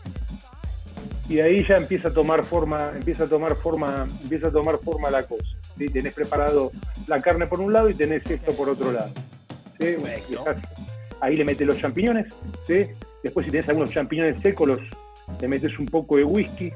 y 1.28 1.40
ahí 1.40 1.66
ya 1.68 1.76
empieza 1.76 2.08
a 2.08 2.12
tomar 2.12 2.44
forma, 2.44 2.92
empieza 2.94 3.24
a 3.24 3.26
tomar 3.26 3.56
forma, 3.56 4.06
empieza 4.22 4.48
a 4.48 4.50
tomar 4.50 4.78
forma 4.78 5.10
la 5.10 5.24
cosa. 5.24 5.56
¿sí? 5.76 5.88
Tenés 5.88 6.14
preparado 6.14 6.70
la 7.08 7.20
carne 7.20 7.46
por 7.46 7.60
un 7.60 7.72
lado 7.72 7.88
y 7.88 7.94
tenés 7.94 8.24
esto 8.30 8.52
por 8.52 8.68
otro 8.68 8.92
lado. 8.92 9.10
ahí 11.20 11.36
le 11.36 11.44
metes 11.44 11.66
los 11.66 11.78
champiñones, 11.78 12.32
¿sí? 12.66 12.86
después 13.22 13.44
si 13.44 13.50
tenés 13.50 13.68
algunos 13.68 13.90
champiñones 13.90 14.40
secos, 14.40 14.68
los, 14.68 14.80
le 15.40 15.48
metes 15.48 15.76
un 15.78 15.86
poco 15.86 16.16
de 16.16 16.24
whisky, 16.24 16.72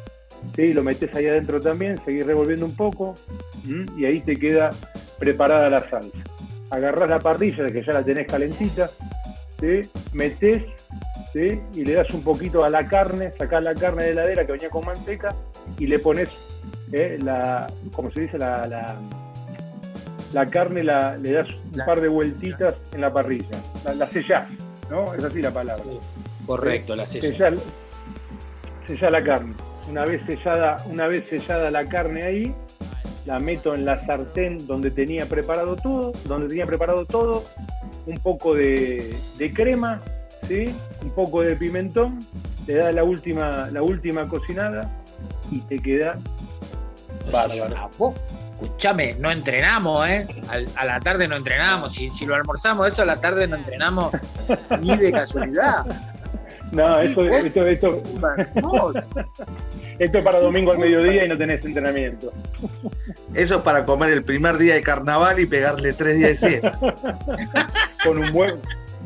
¿sí? 0.56 0.73
lo 0.73 0.82
metes 0.82 1.14
ahí 1.14 1.26
adentro 1.26 1.61
también, 1.61 2.00
seguís 2.04 2.26
revolviendo 2.26 2.66
un 2.66 2.75
poco 2.75 3.14
y 3.97 4.04
ahí 4.04 4.20
te 4.20 4.37
queda 4.37 4.70
preparada 5.18 5.70
la 5.70 5.88
salsa. 5.88 6.18
Agarrás 6.70 7.09
la 7.09 7.20
parrilla, 7.20 7.70
que 7.70 7.85
ya 7.85 7.92
la 7.92 8.04
tenés 8.04 8.26
calentita, 8.26 8.90
¿sí? 9.60 9.88
metés 10.12 10.64
y 11.34 11.84
le 11.84 11.94
das 11.94 12.10
un 12.10 12.22
poquito 12.22 12.64
a 12.64 12.70
la 12.70 12.86
carne, 12.86 13.32
sacás 13.36 13.62
la 13.62 13.74
carne 13.74 14.04
de 14.04 14.10
heladera 14.10 14.46
que 14.46 14.52
venía 14.52 14.70
con 14.70 14.84
manteca 14.84 15.34
y 15.78 15.86
le 15.86 15.98
pones 15.98 16.28
eh, 16.92 17.18
la, 17.22 17.70
como 17.92 18.10
se 18.10 18.22
dice, 18.22 18.38
la, 18.38 18.66
la, 20.32 20.46
carne, 20.46 20.82
la, 20.82 21.16
le 21.16 21.32
das 21.32 21.48
un 21.72 21.84
par 21.84 22.00
de 22.00 22.08
vueltitas 22.08 22.74
en 22.92 23.00
la 23.00 23.12
parrilla, 23.12 23.58
la, 23.96 24.06
sellás, 24.06 24.48
¿no? 24.90 25.14
Es 25.14 25.22
así 25.22 25.40
la 25.40 25.52
palabra. 25.52 25.84
correcto, 26.46 26.96
la 26.96 27.06
sellás. 27.06 27.60
Sellá, 28.86 29.10
la 29.10 29.22
carne. 29.22 29.54
Una 29.88 30.04
vez 30.04 30.20
sellada, 30.26 30.84
una 30.86 31.06
vez 31.06 31.28
sellada 31.28 31.70
la 31.70 31.88
carne 31.88 32.24
ahí, 32.24 32.54
la 33.24 33.38
meto 33.38 33.74
en 33.74 33.84
la 33.84 34.04
sartén 34.04 34.66
donde 34.66 34.90
tenía 34.90 35.26
preparado 35.26 35.76
todo, 35.76 36.12
donde 36.24 36.48
tenía 36.48 36.66
preparado 36.66 37.04
todo, 37.04 37.44
un 38.07 38.19
poco 38.19 38.54
de, 38.54 39.14
de 39.38 39.52
crema, 39.52 40.00
un 41.02 41.11
poco 41.11 41.42
de 41.42 41.57
pimentón, 41.57 42.19
te 42.66 42.75
da 42.75 42.92
la 42.92 43.04
última, 43.04 43.69
la 43.71 43.83
última 43.83 44.26
cocinada 44.26 44.90
y 45.50 45.61
te 45.61 45.78
queda 45.78 46.19
bárbaro. 47.33 48.14
Escúchame, 48.61 49.14
no 49.19 49.30
entrenamos, 49.30 50.07
¿eh? 50.09 50.26
A, 50.76 50.85
la 50.85 51.00
tarde 51.00 51.28
no 51.28 51.37
entrenamos. 51.37 51.95
Si, 51.95 52.11
si, 52.11 52.26
lo 52.26 52.35
almorzamos 52.35 52.90
eso, 52.92 53.02
a 53.02 53.07
la 53.07 53.16
tarde 53.16 53.47
no 53.47 53.57
entrenamos 53.57 54.12
ni 54.80 54.97
de 54.97 55.12
casualidad. 55.12 55.87
No, 56.72 57.00
esto, 57.00 57.24
esto, 57.28 57.66
esto, 57.66 58.02
esto 59.98 60.18
es 60.18 60.24
para 60.24 60.40
domingo 60.40 60.72
al 60.72 60.78
mediodía 60.78 61.24
y 61.24 61.28
no 61.28 61.36
tenés 61.36 61.64
entrenamiento. 61.64 62.32
Eso 63.34 63.56
es 63.56 63.60
para 63.62 63.84
comer 63.84 64.10
el 64.10 64.22
primer 64.22 64.56
día 64.56 64.74
de 64.74 64.82
carnaval 64.82 65.40
y 65.40 65.46
pegarle 65.46 65.92
tres 65.92 66.18
días 66.18 66.40
de 66.40 66.48
siesta. 66.48 66.78
Con 68.04 68.18
un 68.18 68.32
buen, 68.32 68.54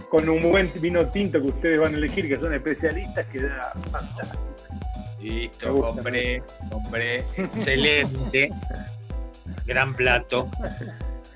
con 0.08 0.28
un 0.28 0.40
buen 0.50 0.70
vino 0.76 1.06
tinto 1.06 1.40
que 1.40 1.48
ustedes 1.48 1.80
van 1.80 1.94
a 1.94 1.96
elegir, 1.96 2.28
que 2.28 2.38
son 2.38 2.54
especialistas, 2.54 3.26
queda 3.26 3.72
fantástico. 3.90 4.54
Listo, 5.20 5.80
compré, 5.80 6.42
compré. 6.70 7.24
Excelente. 7.36 8.52
Gran 9.66 9.96
plato. 9.96 10.48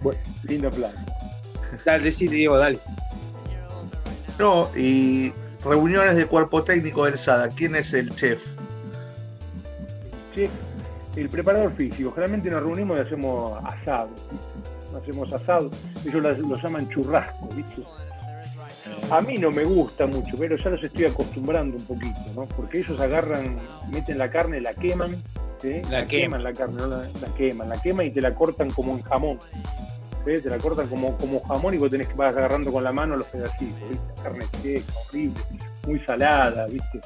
Bueno, 0.00 0.20
lindo 0.44 0.70
plato. 0.70 0.96
Dale, 1.84 2.04
decide, 2.04 2.36
Diego, 2.36 2.56
dale. 2.56 2.78
No, 4.38 4.70
y 4.76 5.32
reuniones 5.64 6.16
de 6.16 6.26
cuerpo 6.26 6.62
técnico 6.62 7.04
del 7.04 7.18
SADA. 7.18 7.48
¿Quién 7.48 7.74
es 7.76 7.92
el 7.94 8.14
chef? 8.14 8.44
Chef, 10.34 10.50
el 11.16 11.28
preparador 11.28 11.74
físico. 11.74 12.10
Generalmente 12.12 12.50
nos 12.50 12.62
reunimos 12.62 12.98
y 12.98 13.00
hacemos 13.00 13.64
asado. 13.64 14.10
Hacemos 15.00 15.32
asado. 15.32 15.70
Ellos 16.04 16.22
lo 16.22 16.56
llaman 16.56 16.88
churrasco, 16.88 17.48
¿viste? 17.54 17.82
A 19.10 19.20
mí 19.20 19.36
no 19.36 19.50
me 19.50 19.64
gusta 19.64 20.06
mucho, 20.06 20.36
pero 20.38 20.56
ya 20.56 20.70
los 20.70 20.82
estoy 20.82 21.06
acostumbrando 21.06 21.76
un 21.76 21.84
poquito, 21.84 22.18
¿no? 22.34 22.46
Porque 22.46 22.78
ellos 22.78 22.98
agarran, 23.00 23.58
meten 23.90 24.18
la 24.18 24.30
carne, 24.30 24.60
la 24.60 24.74
queman, 24.74 25.10
la, 25.90 26.06
queman 26.06 26.42
la 26.42 26.52
carne, 26.52 26.82
la, 26.86 27.34
queman, 27.36 27.68
la 27.68 27.80
queman 27.80 28.06
y 28.06 28.10
te 28.10 28.20
la 28.20 28.34
cortan 28.34 28.70
como 28.70 28.92
en 28.92 29.02
jamón. 29.02 29.38
Te 30.24 30.50
la 30.50 30.58
cortan 30.58 30.86
como, 30.88 31.16
como 31.16 31.40
jamón 31.40 31.74
y 31.74 31.78
vos 31.78 31.90
tenés 31.90 32.08
que 32.08 32.14
vas 32.14 32.36
agarrando 32.36 32.70
con 32.70 32.84
la 32.84 32.92
mano 32.92 33.16
los 33.16 33.26
pedacitos, 33.28 33.80
¿viste? 33.88 34.22
Carne 34.22 34.44
seca, 34.62 34.92
horrible, 35.08 35.40
muy 35.86 36.00
salada, 36.00 36.66
¿viste? 36.66 37.00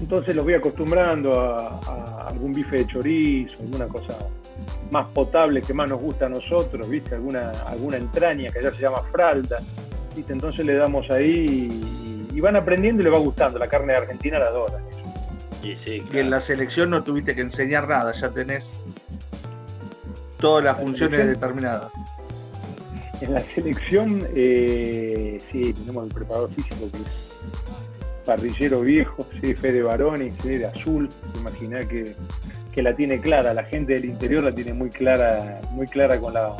Entonces 0.00 0.36
los 0.36 0.44
voy 0.44 0.54
acostumbrando 0.54 1.40
a, 1.40 2.28
algún 2.28 2.52
bife 2.52 2.76
de 2.76 2.86
chorizo, 2.86 3.58
alguna 3.62 3.88
cosa 3.88 4.16
más 4.92 5.10
potable 5.10 5.62
que 5.62 5.74
más 5.74 5.90
nos 5.90 6.00
gusta 6.00 6.26
a 6.26 6.28
nosotros, 6.28 6.88
¿viste? 6.88 7.16
Alguna, 7.16 7.50
alguna 7.66 7.96
entraña 7.96 8.52
que 8.52 8.62
ya 8.62 8.72
se 8.72 8.82
llama 8.82 9.00
fralda 9.10 9.58
entonces 10.28 10.66
le 10.66 10.74
damos 10.74 11.10
ahí 11.10 11.68
y, 12.32 12.40
van 12.40 12.56
aprendiendo 12.56 13.02
y 13.02 13.04
le 13.04 13.10
va 13.10 13.18
gustando. 13.18 13.58
La 13.58 13.66
carne 13.66 13.94
argentina 13.94 14.38
la 14.38 14.46
adora. 14.46 14.78
Y, 15.62 15.74
en 16.16 16.30
la 16.30 16.40
selección 16.40 16.90
no 16.90 17.02
tuviste 17.02 17.34
que 17.34 17.40
enseñar 17.40 17.88
nada, 17.88 18.12
ya 18.12 18.30
tenés 18.30 18.78
todas 20.38 20.64
las 20.64 20.78
funciones 20.78 21.26
determinadas. 21.26 21.90
En 23.20 23.34
la 23.34 23.40
selección, 23.40 24.24
eh, 24.34 25.40
sí, 25.50 25.72
tenemos 25.72 26.06
el 26.06 26.14
preparador 26.14 26.52
físico 26.54 26.88
que 26.92 26.98
es 26.98 27.30
parrillero 28.24 28.82
viejo, 28.82 29.26
sí, 29.40 29.54
Fede 29.54 29.82
Baroni, 29.82 30.30
sí, 30.42 30.50
de 30.50 30.66
azul. 30.66 31.08
Imaginá 31.36 31.86
que, 31.86 32.14
que 32.72 32.82
la 32.82 32.94
tiene 32.94 33.18
clara, 33.18 33.54
la 33.54 33.64
gente 33.64 33.94
del 33.94 34.04
interior 34.04 34.44
la 34.44 34.52
tiene 34.52 34.72
muy 34.72 34.90
clara, 34.90 35.60
muy 35.72 35.86
clara 35.86 36.20
con 36.20 36.34
la 36.34 36.52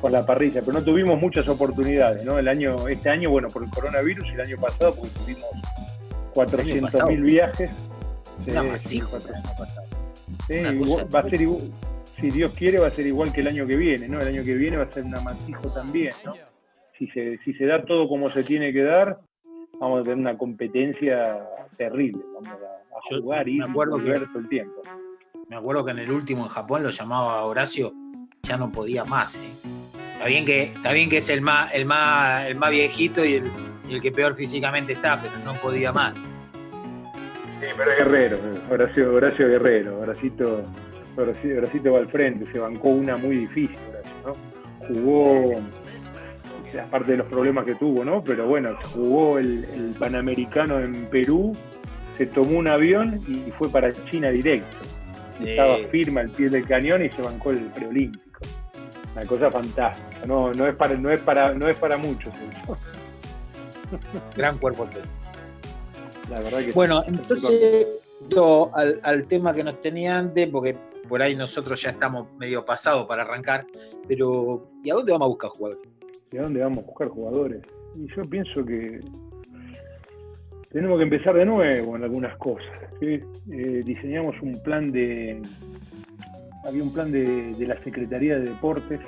con 0.00 0.12
la 0.12 0.24
parrilla, 0.26 0.60
pero 0.60 0.72
no 0.72 0.82
tuvimos 0.82 1.20
muchas 1.20 1.48
oportunidades, 1.48 2.24
¿no? 2.24 2.38
El 2.38 2.48
año, 2.48 2.88
este 2.88 3.10
año, 3.10 3.30
bueno, 3.30 3.48
por 3.48 3.62
el 3.62 3.70
coronavirus, 3.70 4.26
y 4.28 4.30
el 4.32 4.40
año 4.40 4.56
pasado, 4.58 4.94
porque 4.94 5.10
tuvimos 5.10 5.44
400.000 6.34 7.22
viajes. 7.22 7.70
Sí, 8.44 8.50
va 11.14 11.20
a 11.20 11.28
ser 11.28 11.40
igual, 11.42 11.70
si 12.20 12.30
Dios 12.30 12.52
quiere, 12.56 12.78
va 12.78 12.86
a 12.86 12.90
ser 12.90 13.06
igual 13.06 13.32
que 13.32 13.40
el 13.40 13.48
año 13.48 13.66
que 13.66 13.76
viene, 13.76 14.08
¿no? 14.08 14.20
El 14.20 14.28
año 14.28 14.44
que 14.44 14.54
viene 14.54 14.76
va 14.76 14.84
a 14.84 14.90
ser 14.90 15.04
un 15.04 15.14
amasijo 15.14 15.72
también, 15.72 16.14
¿no? 16.24 16.34
Si 16.98 17.08
se, 17.08 17.38
si 17.44 17.52
se 17.54 17.66
da 17.66 17.84
todo 17.84 18.08
como 18.08 18.30
se 18.32 18.44
tiene 18.44 18.72
que 18.72 18.82
dar, 18.82 19.18
vamos 19.80 20.00
a 20.00 20.02
tener 20.04 20.18
una 20.18 20.38
competencia 20.38 21.38
terrible, 21.76 22.22
vamos 22.34 22.50
a, 22.50 23.18
jugar 23.20 23.48
y 23.48 23.60
volver 23.60 24.26
todo 24.28 24.38
el 24.38 24.48
tiempo. 24.48 24.82
Me 25.48 25.56
acuerdo 25.56 25.84
que 25.84 25.90
en 25.90 25.98
el 25.98 26.10
último 26.10 26.44
en 26.44 26.48
Japón 26.48 26.84
lo 26.84 26.90
llamaba 26.90 27.44
Horacio, 27.44 27.92
ya 28.44 28.56
no 28.56 28.70
podía 28.70 29.04
más. 29.04 29.36
¿eh? 29.36 29.50
Está 30.14 30.26
bien 30.26 30.46
que, 30.46 30.62
está 30.64 30.92
bien 30.92 31.10
que 31.10 31.18
es 31.18 31.28
el 31.28 31.42
más, 31.42 31.74
el 31.74 31.84
más, 31.84 32.46
el 32.46 32.56
más 32.56 32.70
viejito 32.70 33.24
y 33.24 33.34
el, 33.34 33.44
el 33.90 34.00
que 34.00 34.12
peor 34.12 34.36
físicamente 34.36 34.92
está, 34.92 35.20
pero 35.20 35.34
no 35.44 35.52
podía 35.60 35.92
más. 35.92 36.14
Sí, 37.60 37.66
pero 37.76 37.90
es 37.90 37.98
Guerrero, 37.98 38.38
Horacio, 38.70 39.14
Horacio 39.14 39.48
Guerrero, 39.48 40.00
Horacito, 40.00 40.64
Horacito, 41.16 41.92
va 41.92 41.98
al 41.98 42.08
frente, 42.08 42.50
se 42.52 42.58
bancó 42.58 42.88
una 42.88 43.16
muy 43.16 43.36
difícil, 43.36 43.78
¿no? 44.24 44.34
Jugó, 44.86 45.54
aparte 46.82 47.12
de 47.12 47.18
los 47.18 47.26
problemas 47.28 47.64
que 47.64 47.74
tuvo, 47.76 48.04
¿no? 48.04 48.22
Pero 48.22 48.46
bueno, 48.46 48.76
jugó 48.92 49.38
el, 49.38 49.94
Panamericano 49.98 50.80
en 50.80 51.06
Perú, 51.06 51.52
se 52.16 52.26
tomó 52.26 52.58
un 52.58 52.68
avión 52.68 53.20
y 53.28 53.50
fue 53.52 53.68
para 53.68 53.92
China 54.10 54.30
directo. 54.30 54.76
Estaba 55.44 55.76
firme 55.90 56.20
al 56.20 56.30
pie 56.30 56.48
del 56.48 56.66
cañón 56.66 57.04
y 57.04 57.10
se 57.10 57.22
bancó 57.22 57.50
el 57.50 57.58
preolímpico. 57.58 58.40
Una 59.14 59.26
cosa 59.26 59.50
fantástica, 59.50 60.26
no, 60.26 60.52
no 60.52 60.66
es 60.66 60.74
para, 60.74 60.96
no 60.96 61.10
es 61.10 61.20
para, 61.20 61.54
no 61.54 61.68
es 61.68 61.76
para 61.76 61.96
muchos 61.96 62.32
Gran 64.36 64.58
cuerpo 64.58 64.88
La 66.28 66.40
verdad 66.40 66.58
que 66.58 66.72
Bueno, 66.72 67.04
entonces 67.06 67.86
al, 68.72 69.00
al 69.02 69.24
tema 69.26 69.54
que 69.54 69.62
nos 69.62 69.80
tenía 69.82 70.18
antes, 70.18 70.48
porque 70.48 70.76
por 71.08 71.22
ahí 71.22 71.36
nosotros 71.36 71.80
ya 71.82 71.90
estamos 71.90 72.32
medio 72.38 72.64
pasados 72.64 73.06
para 73.06 73.22
arrancar, 73.22 73.66
pero 74.08 74.68
¿y 74.82 74.90
a 74.90 74.94
dónde 74.94 75.12
vamos 75.12 75.26
a 75.26 75.28
buscar 75.28 75.50
jugadores? 75.50 75.88
¿Y 76.30 76.38
a 76.38 76.42
dónde 76.42 76.60
vamos 76.60 76.78
a 76.78 76.82
buscar 76.82 77.08
jugadores? 77.08 77.62
Y 77.94 78.06
yo 78.14 78.22
pienso 78.22 78.64
que 78.64 79.00
tenemos 80.70 80.98
que 80.98 81.04
empezar 81.04 81.34
de 81.34 81.46
nuevo 81.46 81.96
en 81.96 82.02
algunas 82.02 82.36
cosas. 82.36 82.68
Eh, 83.00 83.22
diseñamos 83.84 84.34
un 84.42 84.60
plan 84.62 84.90
de. 84.90 85.40
Había 86.66 86.82
un 86.82 86.92
plan 86.92 87.12
de, 87.12 87.54
la 87.66 87.80
Secretaría 87.84 88.38
de 88.38 88.48
Deportes, 88.48 89.00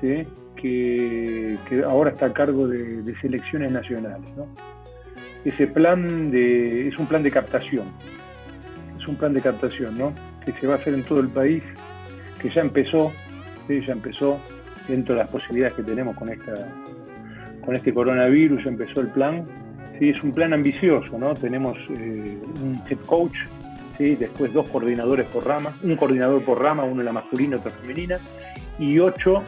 que, 0.00 1.58
ahora 1.86 2.10
está 2.10 2.26
a 2.26 2.32
cargo 2.32 2.68
de, 2.68 3.02
de 3.02 3.20
selecciones 3.20 3.72
nacionales. 3.72 4.36
¿no? 4.36 4.46
Ese 5.44 5.66
plan 5.66 6.30
de, 6.30 6.88
es 6.88 6.98
un 6.98 7.06
plan 7.06 7.22
de 7.22 7.30
captación 7.30 7.86
un 9.08 9.16
plan 9.16 9.32
de 9.32 9.40
captación, 9.40 9.96
¿no? 9.98 10.14
Que 10.44 10.52
se 10.52 10.66
va 10.66 10.74
a 10.74 10.76
hacer 10.76 10.94
en 10.94 11.02
todo 11.02 11.20
el 11.20 11.28
país, 11.28 11.62
que 12.40 12.50
ya 12.50 12.60
empezó, 12.60 13.12
ya 13.68 13.92
empezó 13.92 14.38
dentro 14.88 15.14
de 15.14 15.22
las 15.22 15.30
posibilidades 15.30 15.74
que 15.74 15.82
tenemos 15.82 16.16
con 16.16 16.28
esta 16.28 16.72
con 17.66 17.74
este 17.74 17.92
coronavirus, 17.92 18.64
ya 18.64 18.70
empezó 18.70 19.00
el 19.00 19.08
plan. 19.08 19.44
Sí, 19.98 20.10
es 20.10 20.22
un 20.22 20.32
plan 20.32 20.52
ambicioso, 20.52 21.18
¿no? 21.18 21.34
Tenemos 21.34 21.76
eh, 21.90 22.38
un 22.62 22.80
head 22.88 22.98
coach, 23.06 23.36
¿sí? 23.98 24.14
después 24.14 24.52
dos 24.52 24.68
coordinadores 24.68 25.26
por 25.26 25.46
rama, 25.46 25.76
un 25.82 25.96
coordinador 25.96 26.42
por 26.42 26.62
rama, 26.62 26.84
uno 26.84 27.02
la 27.02 27.12
masculina, 27.12 27.56
otro 27.56 27.72
femenina, 27.72 28.18
y 28.78 28.98
ocho 29.00 29.42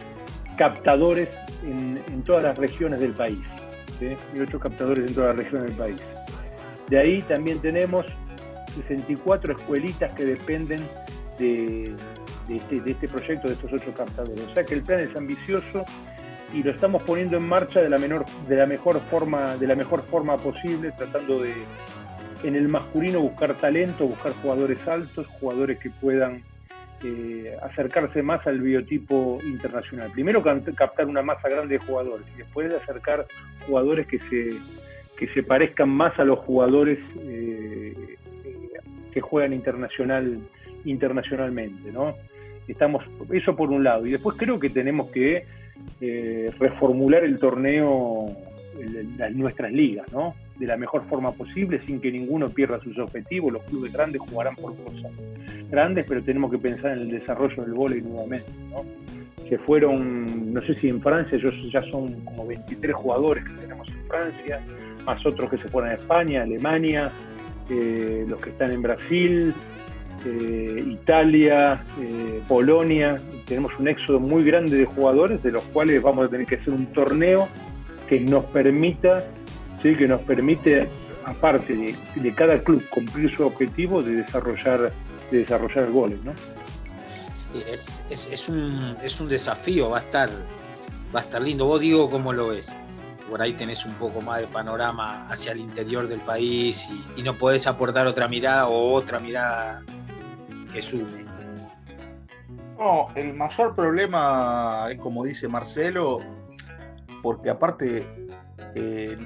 captadores 0.57 1.29
en, 1.65 2.23
todas 2.23 2.43
las 2.43 2.59
regiones 2.59 3.01
del 3.01 3.13
país. 3.13 3.39
Y 4.35 4.41
ocho 4.41 4.59
captadores 4.59 5.07
en 5.09 5.15
todas 5.15 5.37
las 5.37 5.45
regiones 5.45 5.69
del 5.69 5.77
país. 5.77 6.03
De 6.89 6.99
ahí 6.99 7.23
también 7.23 7.61
tenemos 7.61 8.07
64 8.75 9.57
escuelitas 9.57 10.13
que 10.15 10.25
dependen 10.25 10.81
este, 11.39 11.95
de, 12.49 12.91
este, 12.91 13.09
proyecto, 13.09 13.47
de 13.47 13.55
estos 13.55 13.73
ocho 13.73 13.93
captadores. 13.95 14.41
O 14.41 14.55
sea 14.55 14.65
que 14.65 14.75
el 14.75 14.83
plan 14.83 15.01
es 15.01 15.15
ambicioso 15.15 15.85
y 16.53 16.63
lo 16.63 16.71
estamos 16.71 17.03
poniendo 17.03 17.37
en 17.37 17.47
marcha 17.47 17.81
de 17.81 17.89
la, 17.89 17.99
menor, 17.99 18.25
de 18.49 18.57
la, 18.57 18.67
mejor, 18.67 19.01
forma, 19.03 19.57
de 19.57 19.67
la 19.67 19.77
mejor 19.77 20.03
forma 20.03 20.37
posible, 20.39 20.93
tratando 20.97 21.43
de, 21.43 21.53
en 22.43 22.57
el 22.57 22.69
masculino, 22.69 23.21
buscar 23.21 23.55
talento, 23.55 24.07
buscar 24.07 24.33
jugadores 24.43 24.87
altos, 24.89 25.27
jugadores 25.27 25.79
que 25.79 25.91
puedan 25.91 26.43
eh, 27.05 27.57
acercarse 27.63 28.23
más 28.23 28.45
al 28.47 28.61
biotipo 28.61 29.39
internacional. 29.45 30.11
Primero 30.11 30.43
captar 30.43 31.07
una 31.07 31.23
masa 31.23 31.49
grande 31.49 31.79
de 31.79 31.85
jugadores 31.85 32.27
y 32.35 32.39
después 32.39 32.75
acercar 32.75 33.27
jugadores 33.67 34.07
que 34.07 34.19
se, 34.19 34.57
que 35.17 35.29
se 35.35 35.43
parezcan 35.43 35.91
más 35.91 36.19
a 36.19 36.25
los 36.25 36.41
jugadores 36.41 36.99
eh, 37.21 38.17
que 39.13 39.21
juegan 39.21 39.53
internacional, 39.53 40.39
internacionalmente, 40.85 41.93
¿no? 41.93 42.15
Estamos, 42.67 43.05
eso 43.33 43.57
por 43.57 43.71
un 43.71 43.83
lado. 43.83 44.07
Y 44.07 44.11
después 44.11 44.37
creo 44.37 44.59
que 44.59 44.69
tenemos 44.69 45.11
que 45.11 45.45
eh, 46.01 46.51
reformular 46.59 47.25
el 47.25 47.39
torneo, 47.39 48.27
en 48.81 49.39
nuestras 49.39 49.73
ligas, 49.73 50.11
¿no? 50.13 50.35
De 50.59 50.67
la 50.67 50.77
mejor 50.77 51.05
forma 51.09 51.33
posible, 51.33 51.81
sin 51.87 52.01
que 52.01 52.11
ninguno 52.11 52.49
pierda 52.49 52.81
sus 52.81 52.99
objetivos. 52.99 53.53
Los 53.53 53.63
clubes 53.65 53.93
grandes 53.93 54.21
jugarán 54.21 54.55
por 54.57 54.77
cosas 54.77 55.13
grandes, 55.71 56.05
pero 56.07 56.23
tenemos 56.23 56.51
que 56.51 56.59
pensar 56.59 56.93
en 56.93 57.01
el 57.01 57.11
desarrollo 57.11 57.63
del 57.63 57.75
vóley 57.75 58.03
nuevamente, 58.03 58.51
¿no? 58.71 58.85
Se 59.49 59.59
fueron, 59.59 60.53
no 60.53 60.61
sé 60.63 60.75
si 60.75 60.89
en 60.89 61.01
Francia, 61.01 61.39
ya 61.73 61.83
son 61.91 62.21
como 62.25 62.47
23 62.47 62.95
jugadores 62.95 63.45
que 63.45 63.63
tenemos 63.63 63.89
en 63.89 64.07
Francia, 64.07 64.61
más 65.07 65.25
otros 65.25 65.51
que 65.51 65.57
se 65.57 65.69
fueron 65.69 65.91
a 65.91 65.95
España, 65.95 66.43
Alemania, 66.43 67.11
eh, 67.69 68.25
los 68.27 68.41
que 68.41 68.51
están 68.51 68.73
en 68.73 68.83
Brasil, 68.83 69.55
eh, 70.25 70.85
Italia, 70.87 71.85
eh, 72.01 72.43
Polonia. 72.49 73.21
Tenemos 73.47 73.73
un 73.79 73.89
éxodo 73.89 74.21
muy 74.21 74.43
grande 74.45 74.77
de 74.77 74.85
jugadores, 74.85 75.43
de 75.43 75.53
los 75.53 75.63
cuales 75.65 76.03
vamos 76.03 76.27
a 76.27 76.29
tener 76.29 76.47
que 76.47 76.57
hacer 76.57 76.73
un 76.73 76.87
torneo 76.87 77.49
que 78.09 78.21
nos 78.21 78.45
permita, 78.47 79.25
¿sí? 79.83 79.95
que 79.95 80.09
nos 80.09 80.23
permite, 80.23 80.89
aparte 81.25 81.95
de, 82.17 82.35
cada 82.35 82.63
club 82.63 82.83
cumplir 82.89 83.35
su 83.35 83.47
objetivo, 83.47 84.03
de 84.03 84.17
desarrollar, 84.17 84.93
de 85.31 85.39
desarrollar 85.39 85.91
goles. 85.91 86.19
¿no? 86.25 86.33
Es, 87.71 88.49
un, 88.49 88.97
es 89.03 89.21
un 89.21 89.29
desafío, 89.29 89.91
va 89.91 89.99
a 89.99 90.01
estar, 90.01 90.31
va 91.15 91.21
a 91.21 91.23
estar 91.23 91.43
lindo. 91.43 91.67
Vos 91.67 91.81
digo 91.81 92.11
cómo 92.11 92.33
lo 92.33 92.49
ves 92.49 92.69
por 93.29 93.43
ahí 93.43 93.53
tenés 93.53 93.85
un 93.85 93.95
poco 93.95 94.21
más 94.21 94.41
de 94.41 94.47
panorama 94.47 95.29
hacia 95.29 95.53
el 95.53 95.61
interior 95.61 96.09
del 96.09 96.21
país 96.21 96.89
y, 97.17 97.23
no 97.23 97.35
podés 97.35 97.67
aportar 97.67 98.07
otra 98.07 98.29
mirada 98.29 98.69
o 98.69 98.93
otra 98.93 99.19
mirada 99.19 99.83
que 100.73 100.83
sume. 100.83 101.27
No, 102.79 103.09
el 103.17 103.35
mayor 103.35 103.75
problema 103.75 104.87
es 104.91 104.99
como 104.99 105.25
dice 105.25 105.49
Marcelo, 105.49 106.21
porque 107.23 107.51
aparte 107.51 108.07
eh, 108.75 109.19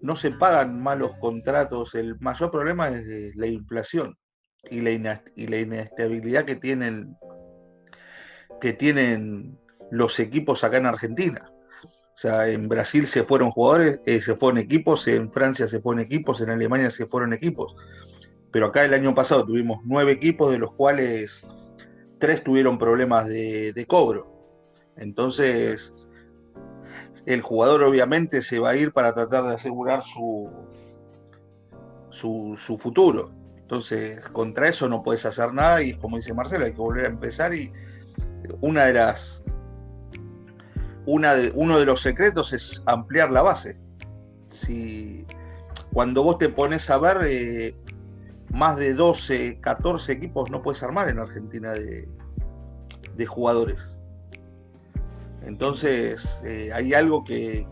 no 0.00 0.16
se 0.16 0.30
pagan 0.30 0.80
malos 0.80 1.12
contratos, 1.20 1.94
el 1.94 2.18
mayor 2.20 2.50
problema 2.50 2.88
es 2.88 3.36
la 3.36 3.46
inflación 3.46 4.16
y 4.70 4.80
la, 4.80 5.22
y 5.36 5.46
la 5.46 5.58
inestabilidad 5.58 6.44
que 6.44 6.56
tienen, 6.56 7.16
que 8.60 8.72
tienen 8.72 9.58
los 9.90 10.18
equipos 10.18 10.64
acá 10.64 10.78
en 10.78 10.86
Argentina. 10.86 11.49
O 12.20 12.22
sea, 12.22 12.48
en 12.48 12.68
Brasil 12.68 13.06
se 13.06 13.24
fueron 13.24 13.50
jugadores, 13.50 13.98
eh, 14.04 14.20
se 14.20 14.36
fueron 14.36 14.58
equipos, 14.58 15.08
en 15.08 15.32
Francia 15.32 15.66
se 15.66 15.80
fueron 15.80 16.02
equipos, 16.02 16.42
en 16.42 16.50
Alemania 16.50 16.90
se 16.90 17.06
fueron 17.06 17.32
equipos. 17.32 17.74
Pero 18.50 18.66
acá 18.66 18.84
el 18.84 18.92
año 18.92 19.14
pasado 19.14 19.46
tuvimos 19.46 19.78
nueve 19.84 20.12
equipos, 20.12 20.52
de 20.52 20.58
los 20.58 20.70
cuales 20.74 21.46
tres 22.18 22.44
tuvieron 22.44 22.76
problemas 22.76 23.26
de, 23.26 23.86
cobro. 23.88 24.30
Entonces, 24.98 25.94
el 27.24 27.40
jugador 27.40 27.84
obviamente 27.84 28.42
se 28.42 28.58
va 28.58 28.68
a 28.68 28.76
ir 28.76 28.92
para 28.92 29.14
tratar 29.14 29.44
de 29.44 29.54
asegurar 29.54 30.02
su, 30.02 30.50
su, 32.10 32.54
su, 32.58 32.76
futuro. 32.76 33.32
Entonces, 33.56 34.20
contra 34.28 34.68
eso 34.68 34.90
no 34.90 35.02
puedes 35.02 35.24
hacer 35.24 35.54
nada 35.54 35.82
y 35.82 35.94
como 35.94 36.18
dice 36.18 36.34
Marcelo, 36.34 36.66
hay 36.66 36.72
que 36.72 36.82
volver 36.82 37.06
a 37.06 37.08
empezar 37.08 37.54
y 37.54 37.72
una 38.60 38.84
de 38.84 38.92
las 38.92 39.39
de, 41.18 41.52
uno 41.54 41.78
de 41.78 41.86
los 41.86 42.00
secretos 42.00 42.52
es 42.52 42.82
ampliar 42.86 43.30
la 43.30 43.42
base. 43.42 43.80
Si, 44.48 45.24
cuando 45.92 46.22
vos 46.22 46.38
te 46.38 46.48
pones 46.48 46.88
a 46.90 46.98
ver, 46.98 47.18
eh, 47.24 47.74
más 48.52 48.76
de 48.76 48.94
12, 48.94 49.60
14 49.60 50.12
equipos 50.12 50.50
no 50.50 50.62
puedes 50.62 50.82
armar 50.82 51.08
en 51.08 51.18
Argentina 51.18 51.72
de, 51.72 52.08
jugadores. 53.26 53.76
Entonces, 55.42 56.42
eh, 56.46 56.70
hay 56.72 56.94
algo 56.94 57.22
que, 57.22 57.66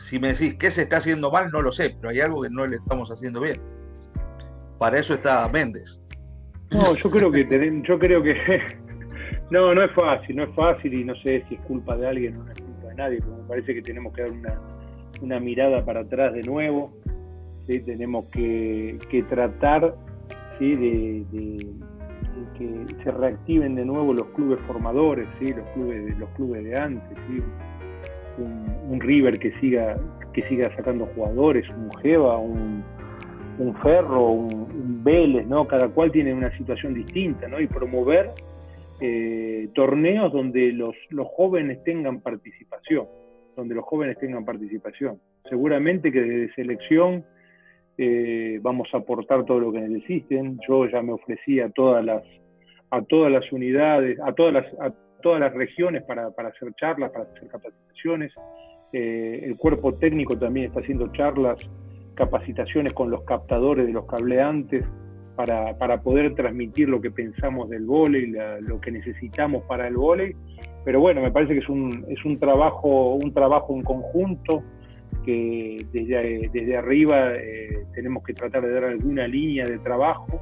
si 0.00 0.18
me 0.18 0.32
decís 0.32 0.54
qué 0.54 0.72
se 0.72 0.82
está 0.82 0.96
haciendo 0.96 1.30
mal, 1.30 1.46
no 1.52 1.62
lo 1.62 1.70
sé, 1.70 1.96
pero 2.00 2.10
hay 2.10 2.20
algo 2.20 2.42
que 2.42 2.50
no 2.50 2.66
le 2.66 2.74
estamos 2.74 3.12
haciendo 3.12 3.40
bien. 3.40 3.60
Para 4.78 4.98
eso 4.98 5.14
está 5.14 5.48
Méndez. 5.48 6.00
No, 6.70 6.96
yo 6.96 7.10
creo 7.10 7.30
que 7.30 7.46
yo 7.88 7.98
creo 7.98 8.22
que 8.24 8.34
No, 9.50 9.74
no 9.74 9.82
es 9.82 9.90
fácil, 9.92 10.36
no 10.36 10.42
es 10.42 10.50
fácil 10.54 10.94
y 10.94 11.04
no 11.04 11.14
sé 11.16 11.44
si 11.48 11.54
es 11.54 11.60
culpa 11.62 11.96
de 11.96 12.08
alguien 12.08 12.36
o 12.36 12.44
no 12.44 12.50
es 12.50 12.60
culpa 12.60 12.88
de 12.88 12.94
nadie, 12.96 13.18
pero 13.20 13.36
me 13.36 13.48
parece 13.48 13.74
que 13.74 13.82
tenemos 13.82 14.12
que 14.12 14.22
dar 14.22 14.32
una, 15.22 15.40
mirada 15.40 15.84
para 15.84 16.00
atrás 16.00 16.34
de 16.34 16.42
nuevo, 16.42 16.92
¿sí? 17.66 17.80
tenemos 17.80 18.26
que, 18.30 18.98
tratar 19.28 19.94
¿sí? 20.58 20.74
de, 20.74 21.56
que 22.58 22.86
se 23.04 23.10
reactiven 23.12 23.76
de 23.76 23.84
nuevo 23.84 24.12
los 24.12 24.26
clubes 24.30 24.58
formadores, 24.66 25.28
¿sí? 25.38 25.54
los, 25.54 25.68
clubes, 25.70 26.18
los 26.18 26.28
clubes 26.30 26.64
de 26.64 26.74
antes, 26.74 27.18
¿sí? 27.28 27.40
un, 28.38 29.00
River 29.00 29.38
que 29.38 29.52
siga, 29.60 29.96
que 30.32 30.42
siga 30.48 30.74
sacando 30.76 31.06
jugadores, 31.14 31.68
un 31.70 31.90
Geva, 32.02 32.38
un, 32.38 32.84
Ferro, 33.82 34.30
un, 34.30 35.02
Vélez, 35.04 35.46
¿no? 35.46 35.66
Cada 35.66 35.88
cual 35.88 36.10
tiene 36.10 36.34
una 36.34 36.50
situación 36.56 36.94
distinta, 36.94 37.46
¿no? 37.48 37.60
Y 37.60 37.66
promover 37.66 38.32
eh, 39.00 39.68
torneos 39.74 40.32
donde 40.32 40.72
los, 40.72 40.94
los 41.10 41.28
jóvenes 41.28 41.82
tengan 41.84 42.20
participación, 42.20 43.06
donde 43.54 43.74
los 43.74 43.84
jóvenes 43.84 44.18
tengan 44.18 44.44
participación. 44.44 45.20
Seguramente 45.48 46.10
que 46.10 46.22
desde 46.22 46.54
selección 46.54 47.24
eh, 47.98 48.58
vamos 48.62 48.88
a 48.92 48.98
aportar 48.98 49.44
todo 49.44 49.60
lo 49.60 49.72
que 49.72 49.80
necesiten. 49.80 50.58
Yo 50.66 50.86
ya 50.86 51.02
me 51.02 51.12
ofrecí 51.12 51.60
a 51.60 51.70
todas 51.70 52.04
las, 52.04 52.22
a 52.90 53.02
todas 53.02 53.30
las 53.30 53.50
unidades, 53.52 54.18
a 54.20 54.32
todas 54.32 54.52
las, 54.54 54.66
a 54.80 54.92
todas 55.22 55.40
las 55.40 55.52
regiones 55.54 56.02
para, 56.04 56.28
hacer 56.28 56.72
charlas, 56.80 57.10
para 57.10 57.24
hacer 57.24 57.48
capacitaciones. 57.48 58.32
Eh, 58.92 59.40
el 59.44 59.56
cuerpo 59.56 59.94
técnico 59.94 60.38
también 60.38 60.66
está 60.66 60.80
haciendo 60.80 61.12
charlas, 61.12 61.58
capacitaciones 62.14 62.94
con 62.94 63.10
los 63.10 63.24
captadores 63.24 63.86
de 63.86 63.92
los 63.92 64.06
cableantes 64.06 64.84
para, 65.36 65.76
para 65.78 66.00
poder 66.00 66.34
transmitir 66.34 66.88
lo 66.88 67.00
que 67.00 67.10
pensamos 67.10 67.68
del 67.68 67.84
vóley, 67.84 68.34
lo 68.62 68.80
que 68.80 68.90
necesitamos 68.90 69.64
para 69.64 69.86
el 69.86 69.96
vóley. 69.96 70.34
Pero 70.84 71.00
bueno, 71.00 71.20
me 71.20 71.30
parece 71.30 71.52
que 71.52 71.60
es 71.60 71.68
un, 71.68 72.06
es 72.08 72.24
un 72.24 72.38
trabajo, 72.38 73.14
un 73.16 73.32
trabajo 73.32 73.74
en 73.74 73.82
conjunto 73.82 74.62
que 75.24 75.84
desde, 75.92 76.48
desde 76.52 76.76
arriba 76.76 77.34
eh, 77.34 77.84
tenemos 77.94 78.22
que 78.24 78.32
tratar 78.32 78.62
de 78.62 78.72
dar 78.72 78.84
alguna 78.84 79.26
línea 79.26 79.66
de 79.66 79.78
trabajo, 79.78 80.40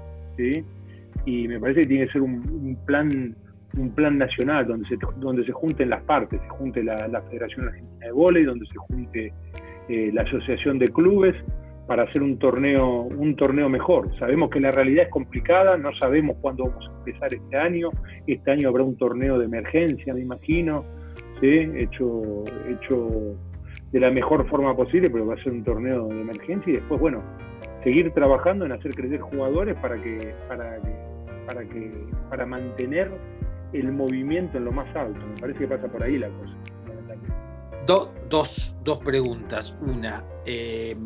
y 1.26 1.48
me 1.48 1.58
parece 1.58 1.82
que 1.82 1.86
tiene 1.86 2.06
que 2.06 2.12
ser 2.12 2.22
un, 2.22 2.76
plan 2.86 3.34
un 3.76 3.90
plan 3.90 4.18
nacional 4.18 4.66
donde 4.66 4.88
se, 4.88 4.96
donde 5.16 5.44
se 5.44 5.52
junten 5.52 5.90
las 5.90 6.02
partes, 6.02 6.40
se 6.40 6.48
junte 6.48 6.82
la, 6.84 7.22
Federación 7.30 7.68
Argentina 7.68 8.06
de 8.06 8.12
Voley, 8.12 8.44
donde 8.44 8.66
se 8.66 8.76
junte 8.76 9.32
eh, 9.88 10.10
la 10.12 10.22
Asociación 10.22 10.78
de 10.78 10.88
Clubes 10.88 11.34
para 11.86 12.04
hacer 12.04 12.22
un 12.22 12.38
torneo, 12.38 13.02
un 13.02 13.36
torneo 13.36 13.68
mejor. 13.68 14.10
Sabemos 14.18 14.50
que 14.50 14.60
la 14.60 14.70
realidad 14.70 15.04
es 15.04 15.10
complicada, 15.10 15.76
no 15.76 15.94
sabemos 15.96 16.36
cuándo 16.40 16.64
vamos 16.64 16.88
a 16.88 16.98
empezar 16.98 17.34
este 17.34 17.56
año. 17.56 17.90
Este 18.26 18.50
año 18.50 18.68
habrá 18.68 18.82
un 18.82 18.96
torneo 18.96 19.38
de 19.38 19.44
emergencia, 19.44 20.14
me 20.14 20.20
imagino, 20.20 20.84
¿sí? 21.40 21.70
hecho, 21.76 22.44
hecho 22.68 23.36
de 23.92 24.00
la 24.00 24.10
mejor 24.10 24.48
forma 24.48 24.74
posible, 24.74 25.10
pero 25.10 25.26
va 25.26 25.34
a 25.34 25.42
ser 25.42 25.52
un 25.52 25.62
torneo 25.62 26.08
de 26.08 26.20
emergencia 26.20 26.72
y 26.72 26.76
después, 26.76 27.00
bueno, 27.00 27.22
seguir 27.82 28.10
trabajando 28.12 28.64
en 28.64 28.72
hacer 28.72 28.92
crecer 28.94 29.20
jugadores 29.20 29.76
para 29.76 30.00
que, 30.02 30.34
para 30.48 30.80
para 31.46 31.62
que, 31.68 31.92
para 32.30 32.46
mantener 32.46 33.10
el 33.72 33.92
movimiento 33.92 34.58
en 34.58 34.64
lo 34.64 34.72
más 34.72 34.94
alto. 34.96 35.20
Me 35.26 35.40
parece 35.40 35.60
que 35.60 35.68
pasa 35.68 35.88
por 35.88 36.02
ahí 36.02 36.18
la 36.18 36.28
cosa. 36.28 36.54
dos, 38.28 38.76
dos 38.82 38.98
preguntas. 38.98 39.76
Una, 39.80 40.24
eh, 40.46 40.96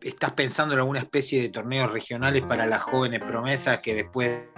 ¿estás 0.00 0.32
pensando 0.32 0.74
en 0.74 0.80
alguna 0.80 1.00
especie 1.00 1.42
de 1.42 1.48
torneos 1.48 1.92
regionales 1.92 2.42
para 2.42 2.66
las 2.66 2.82
jóvenes 2.82 3.20
promesas 3.20 3.78
que 3.78 3.94
después 3.94 4.48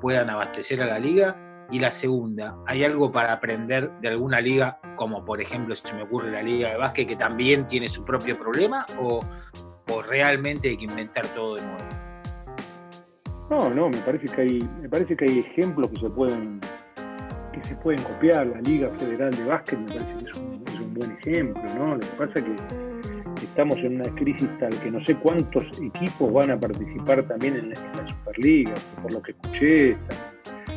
puedan 0.00 0.30
abastecer 0.30 0.80
a 0.82 0.86
la 0.86 0.98
liga? 0.98 1.36
Y 1.70 1.80
la 1.80 1.90
segunda, 1.90 2.56
¿hay 2.66 2.84
algo 2.84 3.10
para 3.10 3.32
aprender 3.32 3.90
de 4.00 4.08
alguna 4.08 4.40
liga, 4.40 4.78
como 4.94 5.24
por 5.24 5.40
ejemplo 5.40 5.74
se 5.74 5.92
me 5.94 6.02
ocurre 6.02 6.30
la 6.30 6.42
liga 6.42 6.70
de 6.70 6.76
básquet, 6.76 7.08
que 7.08 7.16
también 7.16 7.66
tiene 7.66 7.88
su 7.88 8.04
propio 8.04 8.38
problema? 8.38 8.86
¿O, 9.00 9.20
realmente 10.08 10.68
hay 10.68 10.76
que 10.76 10.84
inventar 10.84 11.26
todo 11.28 11.56
de 11.56 11.62
nuevo? 11.62 11.84
No, 13.50 13.70
no, 13.70 13.88
me 13.88 13.96
parece 13.98 14.26
que 14.26 14.40
hay, 14.40 14.68
me 14.80 14.88
parece 14.88 15.16
que 15.16 15.24
hay 15.24 15.38
ejemplos 15.40 15.90
que 15.90 16.00
se 16.00 16.10
pueden, 16.10 16.60
que 17.52 17.64
se 17.64 17.74
pueden 17.76 18.02
copiar. 18.02 18.46
La 18.46 18.60
Liga 18.60 18.90
Federal 18.96 19.34
de 19.34 19.44
Básquet 19.44 19.78
me 19.78 19.86
parece 19.86 20.24
que 20.24 20.30
es 20.30 20.38
un, 20.80 20.94
buen 20.94 21.12
ejemplo, 21.12 21.62
¿no? 21.76 21.88
Lo 21.88 22.00
que 22.00 22.06
pasa 22.06 22.32
es 22.36 22.44
que 22.44 22.85
estamos 23.56 23.78
en 23.78 23.98
una 23.98 24.10
crisis 24.10 24.50
tal 24.60 24.78
que 24.80 24.90
no 24.90 25.02
sé 25.02 25.14
cuántos 25.14 25.64
equipos 25.80 26.30
van 26.30 26.50
a 26.50 26.60
participar 26.60 27.22
también 27.22 27.56
en 27.56 27.70
la, 27.70 28.06
Superliga, 28.06 28.74
por 29.00 29.10
lo 29.14 29.22
que 29.22 29.32
escuché, 29.32 29.96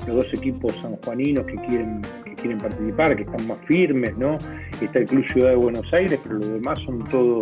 los 0.08 0.16
dos 0.16 0.28
equipos 0.34 0.74
sanjuaninos 0.78 1.46
que 1.46 1.56
quieren, 1.68 2.02
que 2.24 2.36
quieren 2.36 2.58
participar, 2.58 3.18
que 3.18 3.24
están 3.24 3.46
más 3.50 3.58
firmes, 3.68 4.18
¿no? 4.18 4.38
Está 4.82 5.00
el 5.00 5.06
Club 5.06 5.26
Ciudad 5.34 5.50
de 5.50 5.56
Buenos 5.58 5.92
Aires, 5.92 6.22
pero 6.24 6.36
los 6.36 6.54
demás 6.54 6.80
son 6.86 7.00
todo, 7.10 7.42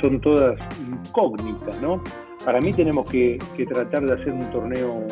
son 0.00 0.18
todas 0.22 0.58
incógnitas, 0.88 1.78
¿no? 1.82 2.02
Para 2.42 2.58
mí 2.62 2.72
tenemos 2.72 3.10
que, 3.10 3.38
tratar 3.70 4.06
de 4.06 4.14
hacer 4.14 4.32
un 4.32 4.50
torneo 4.52 5.06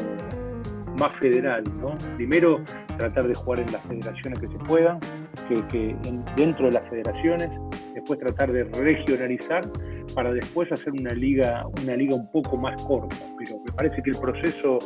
más 0.96 1.12
federal, 1.16 1.64
¿no? 1.83 1.99
Primero 2.16 2.61
tratar 3.00 3.26
de 3.26 3.34
jugar 3.34 3.60
en 3.60 3.72
las 3.72 3.82
federaciones 3.82 4.38
que 4.38 4.46
se 4.46 4.58
puedan, 4.58 5.00
que, 5.48 5.96
dentro 6.36 6.66
de 6.66 6.72
las 6.72 6.88
federaciones, 6.88 7.48
después 7.94 8.18
tratar 8.18 8.52
de 8.52 8.64
regionalizar 8.64 9.62
para 10.14 10.32
después 10.32 10.70
hacer 10.70 10.92
una 10.92 11.14
liga, 11.14 11.64
una 11.82 11.96
liga 11.96 12.14
un 12.14 12.30
poco 12.30 12.56
más 12.58 12.80
corta. 12.82 13.16
Pero 13.38 13.58
me 13.64 13.72
parece 13.72 14.02
que 14.02 14.10
el 14.10 14.18
proceso, 14.18 14.78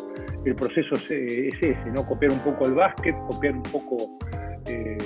el 0.44 0.55
proceso 0.55 0.94
es, 0.94 1.11
ese, 1.11 1.90
¿no? 1.92 2.07
Copiar 2.07 2.33
un 2.33 2.38
poco 2.38 2.66
el 2.66 2.74
básquet, 2.74 3.16
copiar 3.29 3.55
un 3.55 3.62
poco 3.64 3.96
eh, 4.66 4.96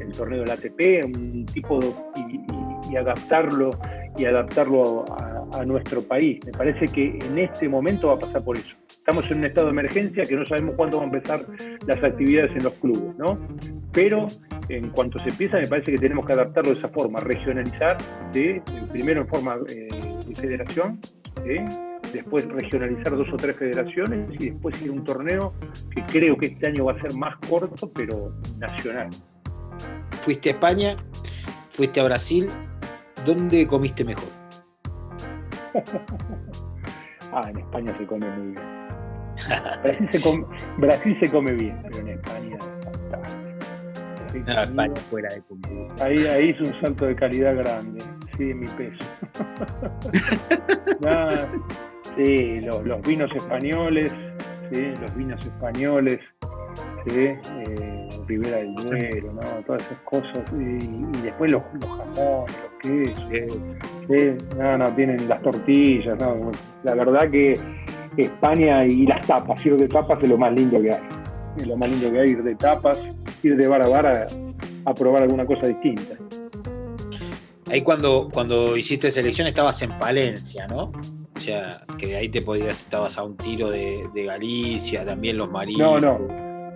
el 0.00 0.10
torneo 0.10 0.40
del 0.40 0.50
ATP, 0.50 1.04
un 1.04 1.46
tipo 1.46 1.78
y, 2.16 2.96
adaptarlo 2.96 3.70
y 4.16 4.24
adaptarlo 4.24 5.04
a, 5.52 5.64
nuestro 5.64 6.02
país. 6.02 6.38
Me 6.44 6.52
parece 6.52 6.86
que 6.86 7.18
en 7.18 7.38
este 7.38 7.68
momento 7.68 8.08
va 8.08 8.14
a 8.14 8.18
pasar 8.18 8.42
por 8.42 8.56
eso. 8.56 8.76
Estamos 9.06 9.30
en 9.30 9.38
un 9.38 9.44
estado 9.44 9.68
de 9.68 9.70
emergencia 9.70 10.24
que 10.24 10.34
no 10.34 10.44
sabemos 10.46 10.74
cuándo 10.74 10.98
van 10.98 11.10
a 11.10 11.16
empezar 11.16 11.46
las 11.86 12.02
actividades 12.02 12.50
en 12.56 12.64
los 12.64 12.72
clubes, 12.72 13.16
¿no? 13.16 13.38
Pero 13.92 14.26
en 14.68 14.90
cuanto 14.90 15.20
se 15.20 15.28
empieza, 15.28 15.58
me 15.58 15.68
parece 15.68 15.92
que 15.92 15.98
tenemos 15.98 16.26
que 16.26 16.32
adaptarlo 16.32 16.72
de 16.72 16.78
esa 16.78 16.88
forma, 16.88 17.20
regionalizar, 17.20 17.98
primero 18.90 19.20
en 19.20 19.28
forma 19.28 19.58
eh, 19.68 19.86
de 20.26 20.34
federación, 20.34 20.98
después 22.12 22.48
regionalizar 22.48 23.16
dos 23.16 23.28
o 23.32 23.36
tres 23.36 23.54
federaciones 23.54 24.28
y 24.40 24.50
después 24.50 24.82
ir 24.82 24.90
a 24.90 24.94
un 24.94 25.04
torneo 25.04 25.52
que 25.94 26.02
creo 26.02 26.36
que 26.36 26.46
este 26.46 26.66
año 26.66 26.86
va 26.86 26.94
a 26.94 27.00
ser 27.00 27.14
más 27.14 27.36
corto, 27.48 27.88
pero 27.92 28.32
nacional. 28.58 29.10
Fuiste 30.22 30.48
a 30.48 30.52
España, 30.52 30.96
fuiste 31.70 32.00
a 32.00 32.02
Brasil, 32.02 32.48
¿dónde 33.24 33.68
comiste 33.68 34.04
mejor? 34.04 34.30
ah, 37.32 37.48
en 37.48 37.58
España 37.58 37.96
se 37.96 38.04
come 38.04 38.28
muy 38.36 38.48
bien. 38.48 38.75
Brasil 39.82 40.08
se 40.10 40.20
come, 40.20 40.46
Brasil 40.78 41.16
se 41.20 41.30
come 41.30 41.52
bien, 41.52 41.78
pero 41.82 41.98
en 41.98 42.08
España 42.08 42.56
fuera 45.10 45.28
de 45.28 45.42
Ahí, 46.02 46.26
ahí 46.26 46.48
hizo 46.50 46.62
un 46.62 46.80
salto 46.80 47.06
de 47.06 47.16
calidad 47.16 47.56
grande, 47.56 48.04
sí, 48.36 48.54
mi 48.54 48.66
peso. 48.66 49.04
sí, 52.16 52.60
los, 52.60 53.02
vinos 53.02 53.30
españoles, 53.34 54.14
sí, 54.70 54.92
los 55.00 55.16
vinos 55.16 55.44
españoles, 55.44 56.20
sí, 57.06 57.16
eh, 57.16 57.38
Ribera 58.26 58.58
del 58.58 58.74
Duero, 58.74 59.32
¿no? 59.32 59.40
todas 59.66 59.82
esas 59.82 59.98
cosas, 60.00 60.44
y, 60.52 60.78
después 61.22 61.50
los, 61.50 61.62
jamones, 61.62 62.54
los 62.62 62.72
quesos, 62.82 63.58
sí, 64.08 64.36
no, 64.58 64.78
no, 64.78 64.94
tienen 64.94 65.28
las 65.28 65.42
tortillas, 65.42 66.18
no, 66.20 66.52
la 66.82 66.94
verdad 66.94 67.30
que 67.30 67.54
España 68.22 68.84
y 68.84 69.06
las 69.06 69.26
tapas, 69.26 69.64
ir 69.64 69.76
de 69.76 69.88
tapas 69.88 70.22
es 70.22 70.28
lo 70.28 70.38
más 70.38 70.52
lindo 70.52 70.80
que 70.80 70.90
hay, 70.90 71.00
es 71.56 71.66
lo 71.66 71.76
más 71.76 71.90
lindo 71.90 72.10
que 72.10 72.20
hay, 72.20 72.30
ir 72.30 72.42
de 72.42 72.54
tapas, 72.54 73.02
ir 73.42 73.56
de 73.56 73.68
bar 73.68 73.82
a 73.82 73.88
bar 73.88 74.06
a, 74.84 74.94
probar 74.94 75.22
alguna 75.22 75.44
cosa 75.44 75.66
distinta. 75.66 76.14
Ahí 77.70 77.82
cuando, 77.82 78.28
cuando 78.32 78.76
hiciste 78.76 79.10
selección 79.10 79.48
estabas 79.48 79.82
en 79.82 79.90
Palencia, 79.98 80.66
¿no? 80.68 80.92
O 81.36 81.40
sea, 81.40 81.82
que 81.98 82.06
de 82.06 82.16
ahí 82.16 82.28
te 82.28 82.40
podías, 82.40 82.80
estabas 82.80 83.18
a 83.18 83.24
un 83.24 83.36
tiro 83.36 83.68
de, 83.68 84.08
Galicia, 84.14 85.04
también 85.04 85.36
los 85.36 85.50
marinos. 85.50 86.00
No, 86.02 86.18
no, 86.18 86.28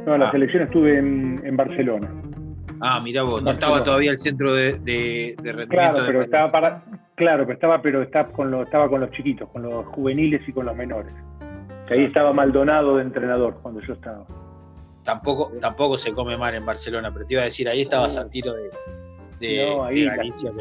no, 0.05 0.19
la 0.19 0.29
ah. 0.29 0.31
selección 0.33 0.65
estuve 0.65 0.99
en, 0.99 1.57
Barcelona. 1.57 2.11
Ah, 2.81 3.01
mira 3.01 3.23
vos, 3.23 3.43
no 3.43 3.53
estaba 3.53 3.85
todavía 3.85 4.11
el 4.11 4.17
centro 4.17 4.55
de, 4.55 4.79
de, 4.81 5.37
Claro, 5.69 5.99
pero 6.07 6.23
estaba 6.23 6.51
para, 6.51 6.85
claro, 7.15 7.45
pero 7.45 7.55
estaba, 7.55 7.83
pero 7.83 8.03
estaba 8.03 8.33
con 8.33 8.51
los, 8.51 8.65
estaba 8.65 8.89
con 8.89 9.01
los 9.01 9.11
chiquitos, 9.13 9.49
con 9.51 9.63
los 9.63 9.87
juveniles 9.87 10.43
y 10.49 10.53
con 10.53 10.67
los 10.67 10.77
menores. 10.77 11.13
Que 11.91 11.97
ahí 11.97 12.05
estaba 12.05 12.33
Maldonado 12.33 12.99
de 12.99 13.03
entrenador 13.03 13.59
cuando 13.63 13.81
yo 13.81 13.95
estaba. 13.95 14.25
Tampoco, 15.03 15.51
tampoco 15.61 15.99
se 15.99 16.13
come 16.13 16.37
mal 16.37 16.55
en 16.55 16.65
Barcelona, 16.65 17.13
pero 17.13 17.27
te 17.27 17.35
iba 17.35 17.43
a 17.43 17.47
decir, 17.47 17.69
ahí 17.69 17.81
estabas 17.81 18.17
al 18.17 18.31
tiro 18.31 18.55
de, 18.55 18.71
de, 19.41 20.05
Galicia. 20.07 20.53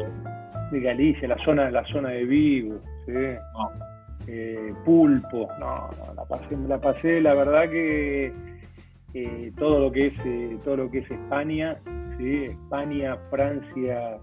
de 0.72 0.80
Galicia, 0.80 1.28
la 1.28 1.38
zona, 1.44 1.70
la 1.70 1.84
zona 1.84 2.08
de 2.08 2.24
Vigo, 2.24 2.80
¿sí? 3.06 3.12
Eh, 4.26 4.74
pulpo, 4.84 5.48
no, 5.60 5.88
no, 6.04 6.14
la 6.14 6.24
pasé, 6.24 6.56
la 6.66 6.80
pasé, 6.80 7.20
la 7.20 7.34
verdad 7.34 7.70
que 7.70 8.34
eh, 9.14 9.52
todo 9.56 9.78
lo 9.78 9.92
que 9.92 10.08
es 10.08 10.14
eh, 10.24 10.58
todo 10.64 10.78
lo 10.78 10.90
que 10.90 10.98
es 10.98 11.10
España, 11.12 11.78
¿sí? 12.18 12.46
España, 12.46 13.16
Francia, 13.30 14.18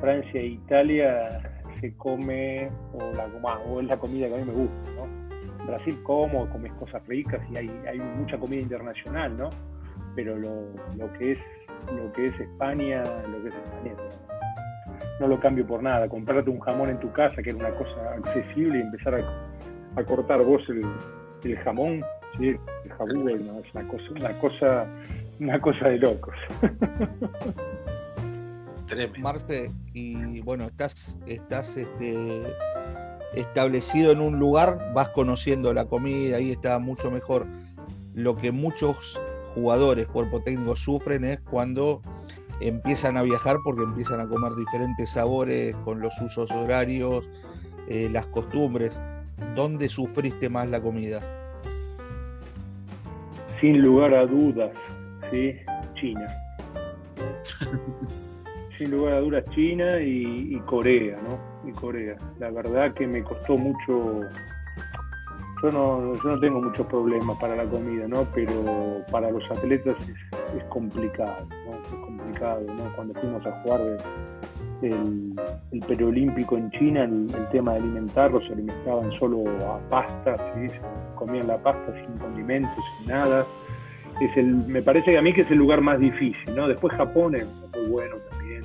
Francia 0.00 0.40
e 0.40 0.46
Italia 0.46 1.40
se 1.80 1.96
come 1.96 2.70
o 2.92 3.12
la 3.16 3.26
o 3.66 3.80
es 3.80 3.88
la 3.88 3.96
comida 3.96 4.28
que 4.28 4.34
a 4.36 4.38
mí 4.38 4.44
me 4.44 4.52
gusta, 4.52 4.90
¿no? 4.92 5.25
Brasil 5.66 5.98
como, 6.02 6.48
comes 6.50 6.72
cosas 6.74 7.06
ricas 7.06 7.40
y 7.50 7.56
hay, 7.56 7.70
hay 7.88 7.98
mucha 7.98 8.38
comida 8.38 8.60
internacional, 8.60 9.36
¿no? 9.36 9.50
Pero 10.14 10.36
lo, 10.36 11.12
que 11.18 11.32
es 11.32 11.38
lo 11.94 12.12
que 12.12 12.28
es 12.28 12.40
España, 12.40 13.02
lo 13.28 13.42
que 13.42 13.48
es 13.48 13.54
España. 13.54 13.94
No 15.20 15.28
lo 15.28 15.40
cambio 15.40 15.66
por 15.66 15.82
nada. 15.82 16.08
Comprarte 16.08 16.50
un 16.50 16.60
jamón 16.60 16.90
en 16.90 17.00
tu 17.00 17.10
casa, 17.12 17.42
que 17.42 17.50
era 17.50 17.58
una 17.58 17.70
cosa 17.70 18.14
accesible, 18.14 18.78
y 18.78 18.82
empezar 18.82 19.14
a, 19.14 20.04
cortar 20.04 20.42
vos 20.42 20.62
el, 20.68 21.56
jamón, 21.58 22.02
¿sí? 22.38 22.48
el 22.48 22.92
jabú, 22.98 23.28
es 23.28 23.40
una 23.74 23.88
cosa, 23.88 24.04
una 24.10 24.32
cosa, 24.32 24.86
una 25.40 25.60
cosa 25.60 25.88
de 25.88 25.98
locos. 25.98 26.34
Marce, 29.18 29.72
y 29.94 30.40
bueno, 30.42 30.66
estás, 30.66 31.18
estás 31.26 31.76
este, 31.76 32.42
establecido 33.36 34.12
en 34.12 34.20
un 34.20 34.38
lugar, 34.38 34.92
vas 34.94 35.10
conociendo 35.10 35.72
la 35.72 35.84
comida, 35.84 36.38
ahí 36.38 36.50
está 36.50 36.78
mucho 36.78 37.10
mejor. 37.10 37.46
Lo 38.14 38.36
que 38.36 38.50
muchos 38.50 39.20
jugadores, 39.54 40.06
cuerpo 40.06 40.40
técnico, 40.40 40.74
sufren 40.74 41.24
es 41.24 41.40
cuando 41.40 42.02
empiezan 42.60 43.16
a 43.16 43.22
viajar 43.22 43.58
porque 43.62 43.82
empiezan 43.82 44.20
a 44.20 44.28
comer 44.28 44.54
diferentes 44.54 45.10
sabores 45.10 45.76
con 45.84 46.00
los 46.00 46.18
usos 46.20 46.50
horarios, 46.50 47.28
eh, 47.88 48.08
las 48.10 48.26
costumbres. 48.26 48.92
¿Dónde 49.54 49.88
sufriste 49.88 50.48
más 50.48 50.68
la 50.70 50.80
comida? 50.80 51.20
Sin 53.60 53.82
lugar 53.82 54.14
a 54.14 54.26
dudas, 54.26 54.72
¿sí? 55.30 55.54
China. 55.94 56.26
sin 58.78 58.90
lugar 58.90 59.14
a 59.14 59.20
dudas 59.20 59.44
China 59.50 60.00
y, 60.00 60.56
Corea, 60.66 61.18
¿no? 61.22 61.68
Y 61.68 61.72
Corea. 61.72 62.16
La 62.38 62.50
verdad 62.50 62.92
que 62.94 63.06
me 63.06 63.22
costó 63.22 63.56
mucho. 63.56 64.20
Yo 65.62 65.70
no, 65.72 66.14
yo 66.22 66.30
no 66.30 66.38
tengo 66.38 66.60
muchos 66.60 66.86
problemas 66.86 67.38
para 67.38 67.56
la 67.56 67.64
comida, 67.64 68.06
¿no? 68.06 68.26
Pero 68.34 69.02
para 69.10 69.30
los 69.30 69.42
atletas 69.50 69.96
es, 70.56 70.64
complicado, 70.64 71.46
¿no? 71.64 71.76
Es 71.76 71.88
complicado, 71.88 72.62
¿no? 72.76 72.88
Cuando 72.94 73.14
fuimos 73.14 73.46
a 73.46 73.52
jugar 73.62 73.80
el, 74.82 75.34
el 75.72 75.80
preolímpico 75.80 76.58
en 76.58 76.70
China, 76.72 77.04
el, 77.04 77.28
tema 77.50 77.72
de 77.72 77.78
alimentarlos, 77.78 78.44
se 78.46 78.52
alimentaban 78.52 79.10
solo 79.12 79.44
a 79.66 79.78
pasta, 79.88 80.36
¿sí? 80.54 80.68
comían 81.14 81.46
la 81.46 81.56
pasta 81.56 81.94
sin 81.94 82.18
condimentos, 82.18 82.84
sin 82.98 83.08
nada. 83.08 83.46
Es 84.20 84.36
el, 84.36 84.54
me 84.66 84.82
parece 84.82 85.12
que 85.12 85.18
a 85.18 85.22
mí 85.22 85.32
que 85.32 85.42
es 85.42 85.50
el 85.50 85.58
lugar 85.58 85.80
más 85.80 85.98
difícil, 85.98 86.54
¿no? 86.54 86.68
Después 86.68 86.92
Japón 86.94 87.34
es 87.34 87.46
muy 87.74 87.90
bueno 87.90 88.16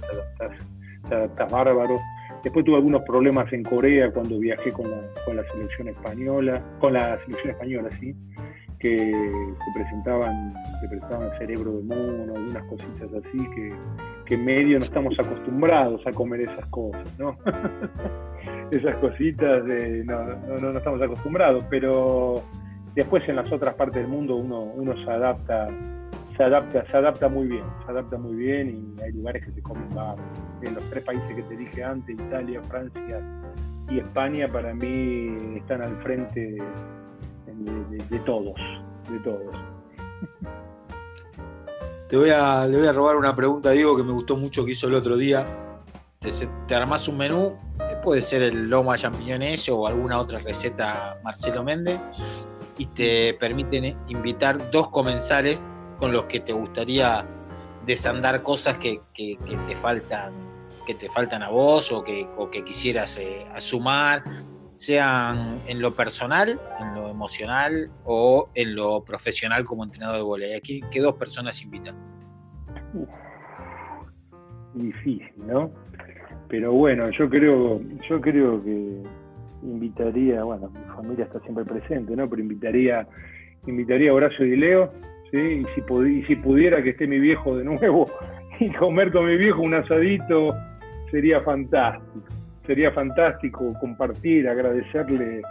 te 0.01 1.15
adaptas, 1.15 1.51
bárbaro. 1.51 1.99
Después 2.43 2.65
tuve 2.65 2.77
algunos 2.77 3.03
problemas 3.03 3.51
en 3.53 3.63
Corea 3.63 4.11
cuando 4.11 4.39
viajé 4.39 4.71
con 4.71 4.89
la, 4.89 5.01
con 5.25 5.35
la 5.35 5.43
selección 5.51 5.89
española, 5.89 6.63
con 6.79 6.93
la 6.93 7.19
selección 7.25 7.51
española, 7.51 7.89
sí, 7.99 8.15
que 8.81 8.97
se 8.97 9.79
presentaban, 9.79 10.53
se 10.81 10.87
presentaban 10.87 11.29
cerebro 11.37 11.73
de 11.73 11.83
mono, 11.83 12.35
algunas 12.35 12.63
cositas 12.63 13.09
así 13.13 13.37
que, 13.51 13.73
que 14.25 14.37
medio 14.37 14.79
no 14.79 14.85
estamos 14.85 15.17
acostumbrados 15.19 16.01
a 16.07 16.11
comer 16.11 16.41
esas 16.41 16.65
cosas, 16.67 17.07
¿no? 17.19 17.37
esas 18.71 18.95
cositas 18.95 19.63
de, 19.65 20.03
no, 20.05 20.23
no, 20.23 20.71
no, 20.71 20.77
estamos 20.79 21.01
acostumbrados, 21.01 21.63
pero 21.69 22.41
después 22.95 23.27
en 23.29 23.35
las 23.35 23.51
otras 23.51 23.75
partes 23.75 24.01
del 24.01 24.07
mundo 24.07 24.35
uno, 24.35 24.63
uno 24.63 24.95
se 25.05 25.11
adapta 25.11 25.69
se 26.35 26.43
adapta, 26.43 26.85
se 26.89 26.97
adapta 26.97 27.27
muy 27.27 27.47
bien, 27.47 27.63
se 27.85 27.91
adapta 27.91 28.17
muy 28.17 28.35
bien 28.35 28.95
y 28.97 29.01
hay 29.01 29.11
lugares 29.11 29.45
que 29.45 29.51
se 29.51 29.61
comen. 29.61 29.87
En 30.61 30.75
los 30.75 30.83
tres 30.89 31.03
países 31.03 31.35
que 31.35 31.43
te 31.43 31.57
dije 31.57 31.83
antes, 31.83 32.15
Italia, 32.15 32.61
Francia 32.63 33.21
y 33.89 33.99
España, 33.99 34.47
para 34.51 34.73
mí 34.73 35.57
están 35.57 35.81
al 35.81 35.95
frente 36.01 36.57
de, 37.45 38.19
todos, 38.25 38.55
de 39.09 39.19
todos. 39.19 39.55
Te 42.09 42.17
voy, 42.17 42.29
a, 42.29 42.67
le 42.67 42.77
voy 42.77 42.87
a 42.87 42.93
robar 42.93 43.15
una 43.15 43.35
pregunta, 43.35 43.71
Diego, 43.71 43.95
que 43.95 44.03
me 44.03 44.11
gustó 44.11 44.35
mucho 44.35 44.65
que 44.65 44.71
hizo 44.71 44.87
el 44.87 44.95
otro 44.95 45.17
día. 45.17 45.45
Te, 46.19 46.29
te 46.67 46.75
armás 46.75 47.07
un 47.07 47.17
menú, 47.17 47.57
eh, 47.79 47.97
puede 48.03 48.21
ser 48.21 48.43
el 48.43 48.69
lomo 48.69 48.91
a 48.91 48.97
champiñones 48.97 49.67
o 49.69 49.87
alguna 49.87 50.19
otra 50.19 50.39
receta 50.39 51.17
Marcelo 51.23 51.63
Méndez, 51.63 51.99
y 52.77 52.85
te 52.87 53.33
permiten 53.39 53.95
invitar 54.07 54.71
dos 54.71 54.89
comensales 54.89 55.67
con 56.01 56.11
los 56.11 56.23
que 56.23 56.39
te 56.39 56.51
gustaría 56.51 57.23
desandar 57.85 58.41
cosas 58.41 58.79
que, 58.79 59.01
te 59.13 59.75
faltan 59.75 60.33
que 60.87 60.95
te 60.95 61.07
faltan 61.09 61.43
a 61.43 61.49
vos 61.49 61.91
o 61.91 62.03
que, 62.03 62.25
quisieras 62.65 63.19
eh, 63.19 63.45
sumar, 63.59 64.23
sean 64.77 65.61
en 65.67 65.79
lo 65.79 65.95
personal, 65.95 66.59
en 66.79 66.95
lo 66.95 67.07
emocional 67.07 67.91
o 68.03 68.49
en 68.55 68.75
lo 68.75 69.03
profesional 69.03 69.63
como 69.63 69.83
entrenador 69.83 70.17
de 70.17 70.23
volei. 70.23 70.55
Aquí, 70.55 70.81
¿qué 70.89 71.01
dos 71.01 71.13
personas 71.13 71.61
invitan? 71.61 71.95
difícil, 74.73 75.31
¿no? 75.45 75.69
Pero 76.47 76.71
bueno, 76.73 77.11
yo 77.11 77.29
creo, 77.29 77.79
yo 78.09 78.19
creo 78.21 78.63
que 78.63 79.03
invitaría, 79.61 80.43
bueno, 80.43 80.71
mi 80.71 80.95
familia 80.95 81.25
está 81.25 81.39
siempre 81.41 81.63
presente, 81.63 82.15
¿no? 82.15 82.27
Pero 82.27 82.41
invitaría, 82.41 83.07
invitaría 83.67 84.09
a 84.09 84.13
Horacio 84.15 84.45
y 84.45 84.55
Leo, 84.55 84.91
y, 85.33 85.65
si 85.75 86.23
si 86.27 86.35
pudiera 86.35 86.83
que 86.83 86.91
esté 86.91 87.07
mi 87.07 87.19
viejo 87.19 87.57
de 87.57 87.63
nuevo 87.63 88.11
y 88.59 88.71
comer 88.73 89.11
con 89.11 89.25
mi 89.25 89.37
viejo 89.37 89.61
un 89.61 89.73
asadito, 89.73 90.55
sería 91.09 91.41
fantástico. 91.41 92.21
Sería 92.65 92.91
fantástico 92.91 93.73
compartir, 93.79 94.47
agradecerle, 94.47 95.41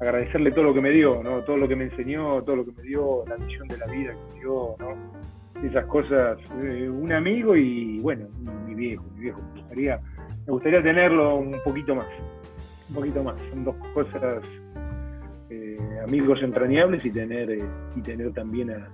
agradecerle 0.00 0.52
todo 0.52 0.64
lo 0.64 0.74
que 0.74 0.80
me 0.80 0.90
dio, 0.90 1.22
¿no? 1.22 1.42
Todo 1.42 1.56
lo 1.56 1.66
que 1.66 1.76
me 1.76 1.84
enseñó, 1.84 2.42
todo 2.42 2.56
lo 2.56 2.64
que 2.64 2.72
me 2.72 2.82
dio, 2.82 3.24
la 3.26 3.36
visión 3.36 3.66
de 3.68 3.78
la 3.78 3.86
vida 3.86 4.12
que 4.12 4.34
me 4.34 4.40
dio, 4.40 4.76
¿no? 4.78 5.66
Esas 5.66 5.86
cosas, 5.86 6.38
eh, 6.62 6.88
un 6.88 7.10
amigo 7.12 7.56
y 7.56 7.98
bueno, 8.00 8.26
mi 8.66 8.74
viejo, 8.74 9.04
mi 9.14 9.22
viejo. 9.22 9.40
Me 9.54 9.60
gustaría, 9.60 10.00
me 10.46 10.52
gustaría 10.52 10.82
tenerlo 10.82 11.36
un 11.36 11.56
poquito 11.64 11.94
más, 11.94 12.06
un 12.90 12.94
poquito 12.94 13.24
más. 13.24 13.36
Son 13.50 13.64
dos 13.64 13.76
cosas 13.94 14.42
amigos 16.04 16.42
entrañables 16.42 17.04
y 17.04 17.10
tener 17.10 17.50
eh, 17.50 17.64
y 17.96 18.00
tener 18.00 18.32
también 18.32 18.70
a 18.70 18.88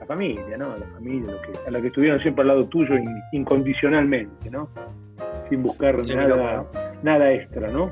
la 0.00 0.06
familia, 0.06 0.56
¿no? 0.56 0.72
A 0.72 0.78
la 0.78 0.86
familia, 0.86 1.34
a 1.66 1.70
la 1.70 1.80
que 1.80 1.88
estuvieron 1.88 2.20
siempre 2.20 2.42
al 2.42 2.48
lado 2.48 2.66
tuyo 2.66 2.94
incondicionalmente, 3.32 4.50
¿no? 4.50 4.68
Sin 5.48 5.62
buscar 5.62 6.04
nada, 6.04 6.66
nada 7.02 7.32
extra, 7.32 7.70
¿no? 7.70 7.90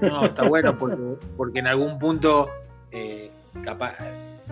No, 0.00 0.26
está 0.26 0.48
bueno 0.48 0.76
porque, 1.36 1.60
en 1.60 1.66
algún 1.66 1.98
punto 1.98 2.48
eh, 2.90 3.30
capaz 3.64 3.94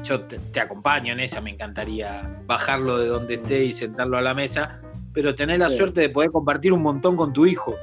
yo 0.05 0.21
te, 0.23 0.61
acompaño 0.61 1.13
en 1.13 1.21
esa, 1.21 1.41
me 1.41 1.51
encantaría 1.51 2.23
bajarlo 2.47 2.99
de 2.99 3.09
donde 3.09 3.35
esté 3.35 3.65
y 3.65 3.73
sentarlo 3.73 4.17
a 4.17 4.23
la 4.23 4.35
mesa, 4.35 4.81
pero 5.13 5.35
tener 5.35 5.59
la 5.59 5.69
suerte 5.69 6.01
de 6.01 6.09
poder 6.09 6.31
compartir 6.31 6.73
un 6.73 6.83
montón 6.83 7.17
con 7.17 7.33
tu 7.33 7.47
hijo. 7.47 7.75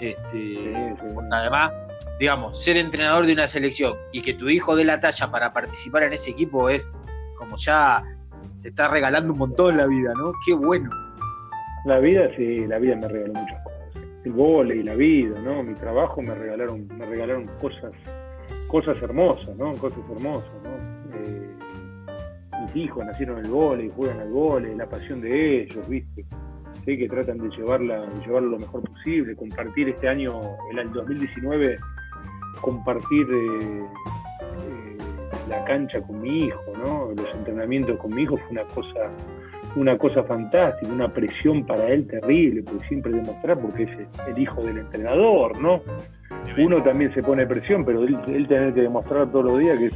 Este, 0.00 0.94
además 1.32 1.72
digamos, 2.18 2.62
ser 2.62 2.76
entrenador 2.76 3.26
de 3.26 3.32
una 3.32 3.46
selección 3.46 3.94
y 4.12 4.22
que 4.22 4.34
tu 4.34 4.48
hijo 4.48 4.74
dé 4.74 4.84
la 4.84 5.00
talla 5.00 5.30
para 5.30 5.52
participar 5.52 6.02
en 6.02 6.12
ese 6.14 6.30
equipo 6.30 6.68
es 6.68 6.86
como 7.36 7.56
ya 7.56 8.02
te 8.62 8.70
está 8.70 8.88
regalando 8.88 9.32
un 9.32 9.38
montón 9.38 9.76
la 9.76 9.86
vida, 9.86 10.12
¿no? 10.14 10.32
Qué 10.44 10.54
bueno. 10.54 10.90
La 11.84 12.00
vida, 12.00 12.28
sí, 12.36 12.66
la 12.66 12.78
vida 12.78 12.96
me 12.96 13.08
regaló 13.08 13.34
muchas 13.34 13.62
cosas. 13.62 13.78
El 14.24 14.32
vole 14.32 14.76
y 14.76 14.82
la 14.82 14.94
vida, 14.94 15.40
¿no? 15.40 15.62
Mi 15.62 15.74
trabajo 15.74 16.20
me 16.20 16.34
regalaron, 16.34 16.88
me 16.88 17.06
regalaron 17.06 17.46
cosas, 17.60 17.92
cosas 18.66 19.00
hermosas, 19.00 19.56
¿no? 19.56 19.72
Cosas 19.74 20.00
hermosas, 20.10 20.50
¿no? 20.64 21.16
Eh, 21.16 21.54
mis 22.62 22.76
hijos 22.76 23.06
nacieron 23.06 23.38
el 23.38 23.48
vole 23.48 23.90
juegan 23.90 24.18
al 24.18 24.30
vole, 24.30 24.74
la 24.74 24.88
pasión 24.88 25.20
de 25.20 25.62
ellos, 25.62 25.88
¿viste? 25.88 26.24
Sí, 26.84 26.98
que 26.98 27.08
tratan 27.08 27.38
de 27.38 27.48
llevarla, 27.50 28.00
de 28.00 28.26
llevarlo 28.26 28.50
lo 28.50 28.58
mejor 28.58 28.82
posible, 28.82 29.36
compartir 29.36 29.88
este 29.88 30.08
año, 30.08 30.40
el 30.72 30.92
2019 30.92 31.78
compartir 32.60 33.26
eh, 33.30 33.82
eh, 34.60 34.96
la 35.48 35.64
cancha 35.64 36.00
con 36.02 36.16
mi 36.18 36.46
hijo, 36.46 36.72
¿no? 36.84 37.10
Los 37.16 37.34
entrenamientos 37.34 37.98
con 37.98 38.14
mi 38.14 38.22
hijo 38.22 38.36
fue 38.36 38.50
una 38.50 38.64
cosa, 38.64 39.10
una 39.76 39.98
cosa 39.98 40.22
fantástica, 40.24 40.92
una 40.92 41.12
presión 41.12 41.64
para 41.64 41.88
él 41.88 42.06
terrible, 42.06 42.62
porque 42.62 42.86
siempre 42.88 43.12
demostrar 43.12 43.58
porque 43.58 43.84
es 43.84 43.90
el 44.28 44.38
hijo 44.38 44.62
del 44.62 44.78
entrenador, 44.78 45.58
¿no? 45.60 45.82
Uno 46.56 46.82
también 46.82 47.12
se 47.14 47.22
pone 47.22 47.46
presión, 47.46 47.84
pero 47.84 48.02
él, 48.02 48.46
tener 48.48 48.74
que 48.74 48.82
demostrar 48.82 49.30
todos 49.30 49.44
los 49.44 49.58
días 49.60 49.78
que 49.78 49.86
es 49.86 49.94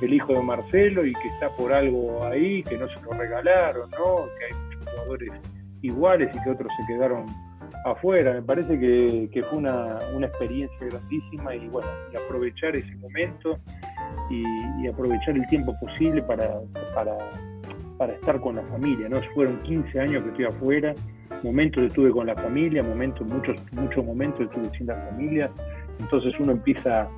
el, 0.00 0.14
hijo 0.14 0.32
de 0.32 0.42
Marcelo 0.42 1.06
y 1.06 1.12
que 1.12 1.28
está 1.28 1.48
por 1.50 1.72
algo 1.72 2.24
ahí, 2.24 2.62
que 2.64 2.76
no 2.76 2.88
se 2.88 3.00
lo 3.02 3.12
regalaron, 3.12 3.88
¿no? 3.90 4.26
Que 4.38 4.46
hay 4.46 4.52
muchos 4.64 4.90
jugadores 4.90 5.30
iguales 5.82 6.30
y 6.34 6.42
que 6.42 6.50
otros 6.50 6.72
se 6.76 6.92
quedaron 6.92 7.26
afuera. 7.84 8.34
Me 8.34 8.42
parece 8.42 8.78
que, 8.78 9.44
fue 9.48 9.58
una, 9.58 9.98
experiencia 10.20 10.86
grandísima 10.86 11.54
y 11.54 11.68
bueno, 11.68 11.88
y 12.12 12.16
aprovechar 12.16 12.76
ese 12.76 12.94
momento 12.96 13.58
y, 14.30 14.86
aprovechar 14.86 15.36
el 15.36 15.46
tiempo 15.46 15.74
posible 15.80 16.22
para, 16.22 16.60
para, 16.94 18.12
estar 18.14 18.40
con 18.40 18.56
la 18.56 18.62
familia. 18.62 19.08
¿no? 19.08 19.20
Fueron 19.34 19.62
15 19.62 20.00
años 20.00 20.22
que 20.24 20.30
estoy 20.30 20.44
afuera, 20.46 20.94
momentos 21.42 21.84
estuve 21.84 22.10
con 22.10 22.26
la 22.26 22.34
familia, 22.34 22.82
momentos, 22.82 23.26
muchos, 23.28 23.56
muchos 23.72 24.04
momentos 24.04 24.40
estuve 24.40 24.76
sin 24.76 24.88
la 24.88 24.96
familia. 25.10 25.50
Entonces 26.00 26.34
uno 26.40 26.52
empieza 26.52 27.08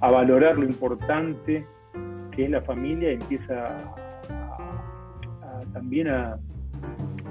a 0.00 0.10
valorar 0.10 0.58
lo 0.58 0.64
importante 0.64 1.64
que 2.32 2.44
es 2.44 2.50
la 2.50 2.60
familia 2.62 3.12
y 3.12 3.14
empieza 3.14 3.94
también 5.72 6.08
a, 6.08 6.38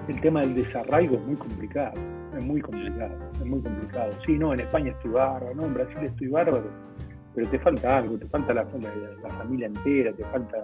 el 0.07 0.21
tema 0.21 0.41
del 0.41 0.55
desarraigo 0.55 1.15
es 1.15 1.25
muy 1.25 1.35
complicado, 1.35 1.93
es 2.37 2.43
muy 2.43 2.61
complicado, 2.61 3.15
es 3.33 3.45
muy 3.45 3.61
complicado. 3.61 4.11
Sí, 4.25 4.33
no, 4.37 4.53
en 4.53 4.61
España 4.61 4.91
estoy 4.91 5.11
bárbaro, 5.11 5.53
no, 5.55 5.65
en 5.65 5.73
Brasil 5.73 5.97
estoy 6.01 6.27
bárbaro, 6.27 6.69
pero 7.33 7.49
te 7.49 7.59
falta 7.59 7.97
algo, 7.97 8.17
te 8.17 8.27
falta 8.27 8.53
la, 8.53 8.65
familia 8.65 9.67
entera, 9.67 10.11
te 10.13 10.23
falta 10.25 10.63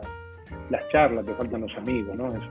las 0.70 0.88
charlas, 0.90 1.26
te 1.26 1.34
faltan 1.34 1.62
los 1.62 1.76
amigos, 1.78 2.16
¿no? 2.16 2.28
Es, 2.30 2.44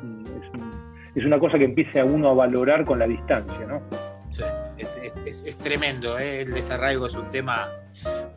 es, 1.15 1.25
una 1.25 1.39
cosa 1.39 1.59
que 1.59 1.65
empiece 1.65 2.01
a 2.01 2.05
uno 2.05 2.31
a 2.31 2.35
valorar 2.35 2.85
con 2.85 2.99
la 2.99 3.07
distancia, 3.07 3.67
¿no? 3.67 3.83
Sí, 4.31 4.43
es, 4.79 5.59
tremendo, 5.59 6.19
¿eh? 6.19 6.43
el 6.43 6.53
desarraigo 6.53 7.07
es 7.07 7.17
un 7.17 7.29
tema, 7.31 7.69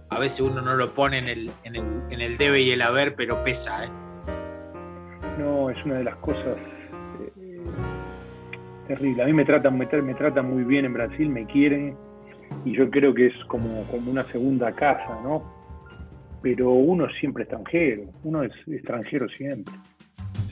a 0.10 0.20
veces 0.20 0.42
uno 0.42 0.62
no 0.62 0.76
lo 0.76 0.90
pone 0.94 1.20
en 1.20 1.28
el, 1.28 1.52
en 1.64 1.76
el, 1.76 1.84
en 2.10 2.22
el 2.22 2.38
debe 2.38 2.62
y 2.62 2.72
el 2.72 2.82
haber, 2.82 3.16
pero 3.16 3.44
pesa, 3.44 3.86
¿eh? 3.86 3.90
No, 5.38 5.70
es 5.70 5.86
una 5.86 5.96
de 5.96 6.04
las 6.04 6.16
cosas 6.18 6.58
terrible. 8.88 9.24
A 9.24 9.26
mí 9.26 9.34
me 9.34 9.46
tratan, 9.46 9.78
me, 9.78 9.86
tratan 9.86 10.50
muy 10.50 10.64
bien 10.64 10.86
en 10.86 10.94
Brasil, 10.94 11.30
me 11.30 11.46
quieren 11.46 11.96
y 12.66 12.76
yo 12.76 12.90
creo 12.90 13.14
que 13.14 13.28
es 13.28 13.46
como, 13.48 13.84
como 13.88 14.12
una 14.12 14.30
segunda 14.32 14.72
casa, 14.74 15.20
¿no? 15.24 15.44
Pero 16.42 16.72
uno 16.72 17.06
es 17.06 17.16
siempre 17.20 17.44
extranjero, 17.44 18.04
uno 18.24 18.44
es 18.44 18.52
extranjero 18.68 19.28
siempre. 19.30 19.74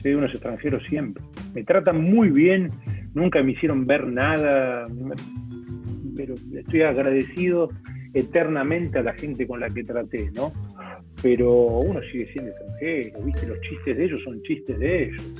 ¿sí? 0.02 0.14
Uno 0.14 0.26
es 0.26 0.32
extranjero 0.32 0.80
siempre. 0.80 1.22
Me 1.54 1.64
tratan 1.64 2.02
muy 2.02 2.30
bien, 2.30 2.70
nunca 3.14 3.42
me 3.42 3.52
hicieron 3.52 3.86
ver 3.86 4.06
nada, 4.06 4.86
pero 6.16 6.34
estoy 6.54 6.82
agradecido 6.82 7.70
eternamente 8.14 8.98
a 8.98 9.02
la 9.02 9.14
gente 9.14 9.46
con 9.46 9.60
la 9.60 9.68
que 9.68 9.84
traté, 9.84 10.30
¿no? 10.34 10.52
Pero 11.22 11.50
uno 11.52 12.00
sigue 12.10 12.30
siendo 12.32 12.50
extranjero, 12.50 13.22
¿viste? 13.24 13.46
Los 13.46 13.60
chistes 13.60 13.96
de 13.96 14.04
ellos 14.04 14.20
son 14.24 14.42
chistes 14.42 14.78
de 14.78 15.04
ellos. 15.04 15.32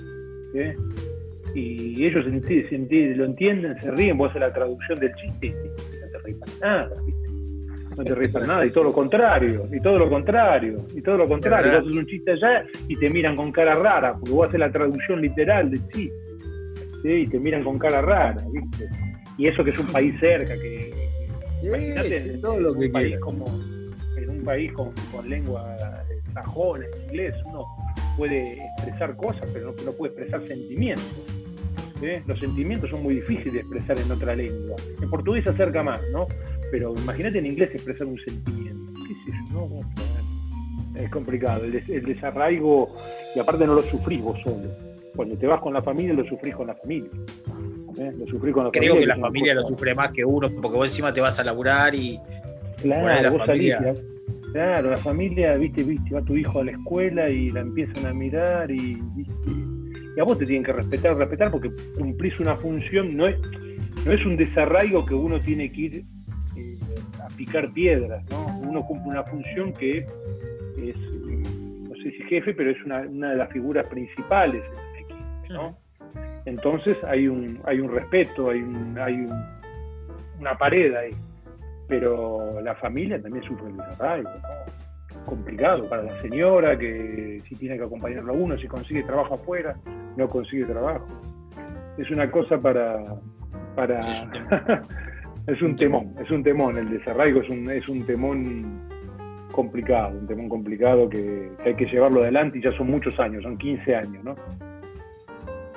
¿sí? 0.52 1.11
Y 1.54 2.04
ellos 2.04 2.24
lo 2.24 3.24
entienden, 3.24 3.80
se 3.80 3.90
ríen, 3.90 4.18
vos 4.18 4.30
haces 4.30 4.40
la 4.40 4.52
traducción 4.52 4.98
del 4.98 5.12
chiste 5.14 5.46
y 5.46 5.50
no 5.50 6.10
te 6.10 6.18
reís 6.18 6.36
para 6.36 6.52
nada, 6.60 6.96
¿viste? 7.04 7.28
No 7.96 8.04
te 8.04 8.14
reís 8.14 8.32
para 8.32 8.46
nada, 8.46 8.64
y 8.66 8.70
todo 8.70 8.84
lo 8.84 8.92
contrario, 8.92 9.68
y 9.70 9.80
todo 9.80 9.98
lo 9.98 10.08
contrario, 10.08 10.86
y 10.94 11.02
todo 11.02 11.18
lo 11.18 11.28
contrario. 11.28 11.72
Vos 11.72 11.80
haces 11.80 11.96
un 11.96 12.06
chiste 12.06 12.32
allá 12.32 12.64
y 12.88 12.96
te 12.96 13.10
miran 13.10 13.36
con 13.36 13.52
cara 13.52 13.74
rara, 13.74 14.14
porque 14.14 14.30
vos 14.30 14.48
haces 14.48 14.60
la 14.60 14.72
traducción 14.72 15.20
literal 15.20 15.70
del 15.70 15.86
chiste, 15.88 16.16
¿sí? 17.02 17.10
y 17.10 17.26
te 17.26 17.38
miran 17.38 17.62
con 17.64 17.78
cara 17.78 18.00
rara, 18.00 18.42
¿viste? 18.50 18.88
Y 19.36 19.46
eso 19.46 19.62
que 19.62 19.70
es 19.70 19.78
un 19.78 19.88
país 19.88 20.14
cerca, 20.20 20.54
que. 20.54 20.90
imagínate 21.62 22.38
todo 22.38 22.60
lo 22.60 22.74
que 22.74 22.86
un 22.86 22.92
país 22.92 23.18
como 23.20 23.44
en 24.16 24.30
un 24.30 24.44
país 24.44 24.72
con, 24.72 24.92
con 25.10 25.28
lengua 25.28 25.76
sajona, 26.32 26.86
inglés, 27.08 27.34
uno 27.44 27.66
puede 28.16 28.58
expresar 28.76 29.16
cosas, 29.16 29.48
pero 29.52 29.74
no 29.84 29.92
puede 29.92 30.12
expresar 30.12 30.46
sentimientos. 30.46 31.31
Los 32.26 32.40
sentimientos 32.40 32.90
son 32.90 33.02
muy 33.02 33.16
difíciles 33.16 33.52
de 33.52 33.60
expresar 33.60 33.98
en 33.98 34.10
otra 34.10 34.34
lengua. 34.34 34.76
En 35.00 35.08
portugués 35.08 35.44
se 35.44 35.50
acerca 35.50 35.82
más, 35.82 36.00
¿no? 36.12 36.26
Pero 36.70 36.94
imagínate 36.96 37.38
en 37.38 37.46
inglés 37.46 37.70
expresar 37.72 38.06
un 38.06 38.18
sentimiento. 38.18 38.92
¿Qué 39.06 39.14
yo? 39.52 39.68
No, 39.68 41.00
es 41.00 41.10
complicado. 41.10 41.64
El, 41.64 42.04
desarraigo, 42.04 42.94
y 43.34 43.38
aparte 43.38 43.66
no 43.66 43.74
lo 43.74 43.82
sufrís 43.82 44.20
vos 44.20 44.38
solo. 44.42 44.68
Cuando 45.14 45.36
te 45.36 45.46
vas 45.46 45.60
con 45.60 45.74
la 45.74 45.82
familia, 45.82 46.14
lo 46.14 46.24
sufrís 46.24 46.54
con 46.54 46.66
la 46.66 46.74
familia. 46.74 47.10
¿eh? 47.98 48.12
Lo 48.18 48.26
sufrís 48.26 48.54
con 48.54 48.64
la 48.64 48.70
Creo 48.70 48.96
que 48.96 49.06
la 49.06 49.18
familia 49.18 49.54
lo 49.54 49.64
sufre 49.64 49.94
más 49.94 50.10
que 50.12 50.24
uno, 50.24 50.48
porque 50.60 50.76
vos 50.76 50.86
encima 50.86 51.12
te 51.12 51.20
vas 51.20 51.38
a 51.38 51.44
laburar 51.44 51.94
y. 51.94 52.18
Claro, 52.80 53.30
vos 53.30 53.42
salís, 53.46 53.74
Claro, 54.52 54.90
la 54.90 54.98
familia, 54.98 55.56
viste, 55.56 55.82
viste, 55.82 56.14
va 56.14 56.20
tu 56.20 56.36
hijo 56.36 56.60
a 56.60 56.64
la 56.64 56.72
escuela 56.72 57.30
y 57.30 57.48
la 57.48 57.60
empiezan 57.60 58.04
a 58.04 58.12
mirar 58.12 58.70
y, 58.70 59.00
viste, 59.14 59.32
y 60.16 60.20
a 60.20 60.24
vos 60.24 60.38
te 60.38 60.46
tienen 60.46 60.64
que 60.64 60.72
respetar, 60.72 61.16
respetar 61.16 61.50
porque 61.50 61.70
cumplís 61.96 62.38
una 62.40 62.56
función, 62.56 63.16
no 63.16 63.26
es, 63.26 63.36
no 64.04 64.12
es 64.12 64.24
un 64.26 64.36
desarraigo 64.36 65.06
que 65.06 65.14
uno 65.14 65.38
tiene 65.40 65.72
que 65.72 65.80
ir 65.80 66.04
eh, 66.56 66.78
a 67.22 67.28
picar 67.36 67.72
piedras, 67.72 68.24
¿no? 68.30 68.58
Uno 68.68 68.82
cumple 68.82 69.10
una 69.10 69.24
función 69.24 69.72
que 69.72 69.98
es, 69.98 70.06
no 70.76 71.94
sé 71.96 72.10
si 72.10 72.22
jefe, 72.24 72.54
pero 72.54 72.70
es 72.70 72.84
una, 72.84 73.00
una 73.00 73.30
de 73.30 73.36
las 73.36 73.50
figuras 73.50 73.86
principales 73.86 74.62
en 74.64 74.78
el 74.78 75.04
equipo, 75.04 75.52
¿no? 75.52 75.78
Entonces 76.44 76.96
hay 77.04 77.28
un, 77.28 77.60
hay 77.64 77.80
un 77.80 77.90
respeto, 77.90 78.50
hay, 78.50 78.60
un, 78.60 78.98
hay 78.98 79.26
una 80.40 80.58
pared 80.58 80.94
ahí, 80.94 81.12
pero 81.88 82.60
la 82.60 82.74
familia 82.74 83.20
también 83.22 83.44
sufre 83.44 83.68
el 83.68 83.76
desarraigo, 83.76 84.30
¿no? 84.30 84.91
Complicado 85.24 85.88
para 85.88 86.04
la 86.04 86.14
señora, 86.16 86.78
que 86.78 87.36
si 87.36 87.54
tiene 87.56 87.76
que 87.76 87.84
acompañarlo 87.84 88.32
a 88.32 88.36
uno, 88.36 88.58
si 88.58 88.66
consigue 88.66 89.02
trabajo 89.02 89.34
afuera, 89.34 89.76
no 90.16 90.28
consigue 90.28 90.64
trabajo. 90.64 91.06
Es 91.98 92.10
una 92.10 92.30
cosa 92.30 92.58
para... 92.58 93.04
para... 93.74 94.00
Es 95.46 95.60
un 95.60 95.76
temón, 95.76 96.14
es 96.22 96.30
un 96.30 96.42
temón, 96.42 96.78
el 96.78 96.88
desarraigo 96.88 97.40
es 97.40 97.48
un, 97.48 97.68
es 97.68 97.88
un 97.88 98.06
temón 98.06 98.80
complicado, 99.52 100.10
un 100.10 100.26
temón 100.26 100.48
complicado 100.48 101.08
que, 101.08 101.50
hay 101.64 101.74
que 101.74 101.86
llevarlo 101.86 102.22
adelante 102.22 102.58
y 102.58 102.62
ya 102.62 102.76
son 102.76 102.90
muchos 102.90 103.18
años, 103.18 103.42
son 103.42 103.58
15 103.58 103.94
años, 103.94 104.24
¿no? 104.24 104.36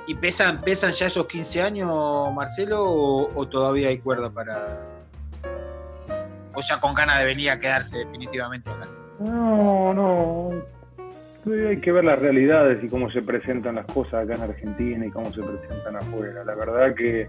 ¿Y 0.08 0.14
pesan, 0.14 0.60
pesan 0.62 0.92
ya 0.92 1.06
esos 1.06 1.26
15 1.26 1.62
años, 1.62 2.32
Marcelo, 2.32 2.84
o, 2.84 3.48
todavía 3.48 3.88
hay 3.88 3.98
cuerda 3.98 4.30
para... 4.30 4.80
o 6.54 6.60
ya 6.60 6.78
con 6.78 6.94
ganas 6.94 7.18
de 7.18 7.24
venir 7.24 7.50
a 7.50 7.58
quedarse 7.58 7.98
definitivamente 7.98 8.70
acá? 8.70 8.88
No, 9.20 9.94
no. 9.94 10.50
Hay 11.46 11.80
que 11.80 11.92
ver 11.92 12.04
las 12.04 12.18
realidades 12.18 12.82
y 12.82 12.88
cómo 12.88 13.08
se 13.10 13.22
presentan 13.22 13.76
las 13.76 13.86
cosas 13.86 14.24
acá 14.24 14.34
en 14.34 14.42
Argentina 14.42 15.06
y 15.06 15.10
cómo 15.10 15.32
se 15.32 15.42
presentan 15.42 15.96
afuera. 15.96 16.44
La 16.44 16.54
verdad 16.56 16.94
que 16.94 17.28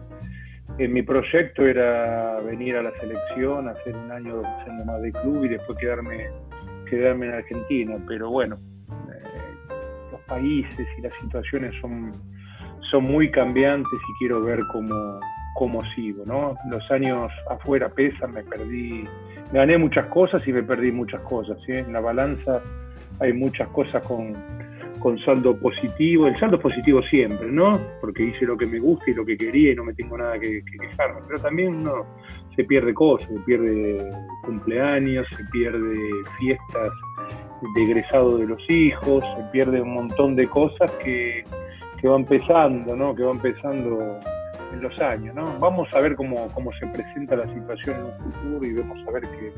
en 0.80 0.93
mi 0.93 1.04
proyecto 1.04 1.65
era 1.65 2.39
venir 2.39 2.78
a 2.78 2.82
la 2.82 2.91
selección, 3.00 3.67
hacer 3.67 3.95
un 3.95 4.12
año, 4.12 4.38
dos 4.38 4.45
años 4.45 4.86
más 4.86 5.02
de 5.02 5.12
club 5.12 5.45
y 5.45 5.50
después 5.50 5.78
quedarme, 5.78 6.30
quedarme 6.89 7.28
en 7.28 7.34
Argentina. 7.34 7.95
Pero 8.08 8.32
bueno, 8.32 8.58
eh, 8.89 9.67
los 10.12 10.21
países 10.21 10.88
y 10.97 11.02
las 11.02 11.13
situaciones 11.21 11.73
son, 11.80 12.12
son 12.89 13.04
muy 13.04 13.30
cambiantes 13.30 13.93
y 13.93 14.19
quiero 14.19 14.41
ver 14.41 14.62
cómo, 14.71 15.19
cómo 15.56 15.82
sigo, 15.93 16.26
¿no? 16.26 16.56
Los 16.71 16.89
años 16.89 17.32
afuera 17.50 17.88
pesan, 17.89 18.34
me 18.34 18.43
perdí 18.43 19.08
gané 19.51 19.77
muchas 19.77 20.05
cosas 20.07 20.45
y 20.47 20.53
me 20.53 20.63
perdí 20.63 20.91
muchas 20.91 21.21
cosas. 21.21 21.57
¿sí? 21.65 21.73
En 21.73 21.93
la 21.93 21.99
balanza 21.99 22.62
hay 23.19 23.33
muchas 23.33 23.67
cosas 23.69 24.05
con, 24.05 24.33
con 24.99 25.17
saldo 25.19 25.57
positivo. 25.57 26.27
El 26.27 26.38
saldo 26.38 26.60
positivo 26.60 27.01
siempre, 27.03 27.47
¿no? 27.49 27.79
Porque 28.01 28.23
hice 28.23 28.45
lo 28.45 28.57
que 28.57 28.65
me 28.65 28.79
gusta 28.79 29.10
y 29.10 29.13
lo 29.13 29.25
que 29.25 29.38
quería 29.38 29.71
y 29.71 29.75
no 29.75 29.83
me 29.83 29.93
tengo 29.93 30.17
nada 30.17 30.39
que, 30.39 30.62
quejarme. 30.79 31.21
Pero 31.27 31.39
también 31.41 31.75
uno 31.75 32.05
se 32.55 32.63
pierde 32.63 32.93
cosas, 32.93 33.29
se 33.29 33.39
pierde 33.41 34.10
cumpleaños, 34.43 35.27
se 35.36 35.43
pierde 35.51 35.97
fiestas 36.39 36.89
de 37.75 37.83
egresado 37.83 38.38
de 38.38 38.47
los 38.47 38.69
hijos, 38.69 39.23
se 39.38 39.43
pierde 39.51 39.81
un 39.81 39.93
montón 39.93 40.36
de 40.36 40.47
cosas 40.47 40.91
que, 41.03 41.43
que 41.99 42.07
van 42.07 42.25
pesando, 42.25 42.95
¿no? 42.95 43.15
Que 43.15 43.23
van 43.23 43.39
pesando 43.39 44.19
en 44.71 44.82
los 44.82 44.99
años. 44.99 45.36
¿no? 45.36 45.58
Vamos 45.60 45.88
a 45.93 45.99
ver 45.99 46.15
cómo, 46.15 46.47
cómo 46.53 46.71
se 46.80 46.88
presenta 46.88 47.36
la 47.36 47.51
situación 47.53 47.97
en 47.97 48.06
un 48.06 48.34
futuro 48.34 48.65
y 48.65 48.73
vamos 48.73 49.08
a 49.08 49.12
ver 49.12 49.23
qué, 49.23 49.53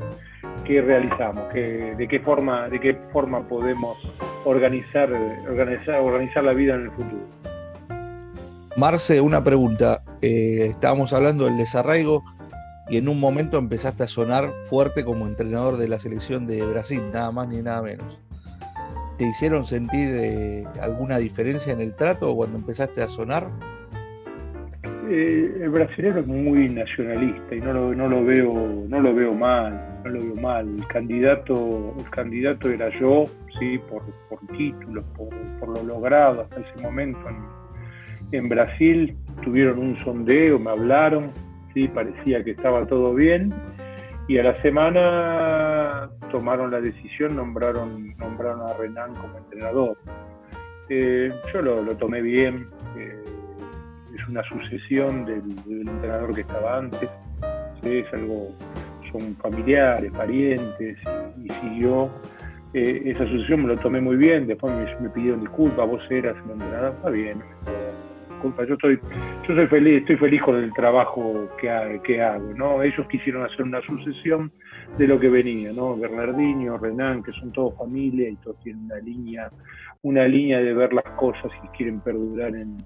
qué 0.64 0.82
realizamos, 0.82 1.44
qué, 1.52 1.94
de, 1.96 2.08
qué 2.08 2.20
forma, 2.20 2.68
de 2.68 2.80
qué 2.80 2.94
forma 3.12 3.46
podemos 3.46 3.96
organizar, 4.44 5.10
organizar, 5.48 6.00
organizar 6.00 6.44
la 6.44 6.52
vida 6.52 6.74
en 6.74 6.82
el 6.82 6.90
futuro. 6.90 7.22
Marce, 8.76 9.20
una 9.20 9.42
pregunta. 9.42 10.02
Eh, 10.22 10.66
estábamos 10.70 11.12
hablando 11.12 11.44
del 11.46 11.56
desarraigo 11.56 12.22
y 12.88 12.96
en 12.96 13.08
un 13.08 13.20
momento 13.20 13.58
empezaste 13.58 14.04
a 14.04 14.06
sonar 14.06 14.52
fuerte 14.66 15.04
como 15.04 15.26
entrenador 15.26 15.76
de 15.76 15.88
la 15.88 15.98
selección 15.98 16.46
de 16.46 16.64
Brasil, 16.64 17.02
nada 17.12 17.30
más 17.30 17.48
ni 17.48 17.62
nada 17.62 17.82
menos. 17.82 18.18
¿Te 19.18 19.26
hicieron 19.26 19.66
sentir 19.66 20.14
eh, 20.14 20.64
alguna 20.80 21.18
diferencia 21.18 21.72
en 21.72 21.80
el 21.80 21.94
trato 21.94 22.34
cuando 22.34 22.56
empezaste 22.56 23.02
a 23.02 23.08
sonar? 23.08 23.50
Eh, 25.12 25.62
el 25.62 25.70
brasileño 25.70 26.18
es 26.18 26.26
muy 26.28 26.68
nacionalista 26.68 27.52
y 27.52 27.60
no 27.60 27.72
lo, 27.72 27.92
no 27.92 28.06
lo 28.06 28.24
veo 28.24 28.84
no 28.88 29.00
lo 29.00 29.12
veo 29.12 29.34
mal 29.34 29.98
no 30.04 30.10
lo 30.10 30.20
veo 30.20 30.36
mal. 30.36 30.68
El 30.68 30.86
candidato 30.86 31.96
el 31.98 32.10
candidato 32.10 32.70
era 32.70 32.88
yo 33.00 33.24
sí 33.58 33.78
por, 33.90 34.04
por 34.28 34.38
títulos 34.56 35.04
por, 35.16 35.68
lo 35.68 35.82
logrado 35.82 36.42
hasta 36.42 36.60
ese 36.60 36.80
momento 36.80 37.18
en, 38.30 38.48
Brasil. 38.48 39.16
Tuvieron 39.42 39.80
un 39.80 39.96
sondeo 40.04 40.60
me 40.60 40.70
hablaron 40.70 41.26
sí 41.74 41.88
parecía 41.88 42.44
que 42.44 42.52
estaba 42.52 42.86
todo 42.86 43.12
bien. 43.12 43.52
Y 44.28 44.38
a 44.38 44.44
la 44.44 44.62
semana 44.62 46.08
tomaron 46.30 46.70
la 46.70 46.80
decisión 46.80 47.34
nombraron 47.34 48.16
nombraron 48.16 48.60
a 48.60 48.74
Renan 48.74 49.16
como 49.16 49.38
entrenador. 49.38 49.98
Eh, 50.88 51.32
yo 51.52 51.62
lo, 51.62 51.82
lo 51.82 51.96
tomé 51.96 52.22
bien 52.22 52.68
eh, 52.96 53.20
es 54.20 54.28
una 54.28 54.42
sucesión 54.44 55.24
del, 55.24 55.42
entrenador 55.88 56.34
que 56.34 56.42
estaba 56.42 56.78
antes, 56.78 57.08
es 57.82 58.12
algo, 58.12 58.54
son 59.10 59.34
familiares, 59.36 60.12
parientes, 60.12 60.98
y, 61.42 61.48
siguió. 61.60 62.10
Eh, 62.72 63.02
esa 63.06 63.26
sucesión 63.26 63.62
me 63.62 63.68
lo 63.68 63.78
tomé 63.78 64.00
muy 64.00 64.16
bien, 64.16 64.46
después 64.46 64.72
me, 65.00 65.08
pidieron 65.10 65.40
disculpas, 65.40 65.88
vos 65.88 66.02
eras 66.10 66.36
el 66.44 66.52
entrenador, 66.52 66.94
está 66.96 67.10
bien, 67.10 67.42
cosas. 68.42 68.68
Yo 68.68 68.74
estoy, 68.74 69.00
yo 69.48 69.54
soy 69.54 69.66
feliz, 69.66 70.00
estoy 70.00 70.16
feliz 70.16 70.42
con 70.42 70.56
el 70.56 70.72
trabajo 70.72 71.48
que, 71.60 72.00
que 72.04 72.22
hago, 72.22 72.54
¿no? 72.54 72.82
Ellos 72.82 73.06
quisieron 73.08 73.44
hacer 73.44 73.62
una 73.62 73.82
sucesión 73.82 74.52
de 74.96 75.08
lo 75.08 75.18
que 75.18 75.28
venía, 75.28 75.72
¿no? 75.72 75.96
Bernardino, 75.96 76.78
Renan, 76.78 77.22
que 77.22 77.32
son 77.32 77.52
todos 77.52 77.76
familia 77.76 78.28
y 78.28 78.36
todos 78.36 78.58
tienen 78.60 78.84
una 78.84 78.98
línea, 78.98 79.50
una 80.02 80.28
línea 80.28 80.60
de 80.60 80.72
ver 80.72 80.92
las 80.92 81.04
cosas 81.16 81.50
y 81.64 81.68
quieren 81.76 82.00
perdurar 82.00 82.54
en, 82.54 82.78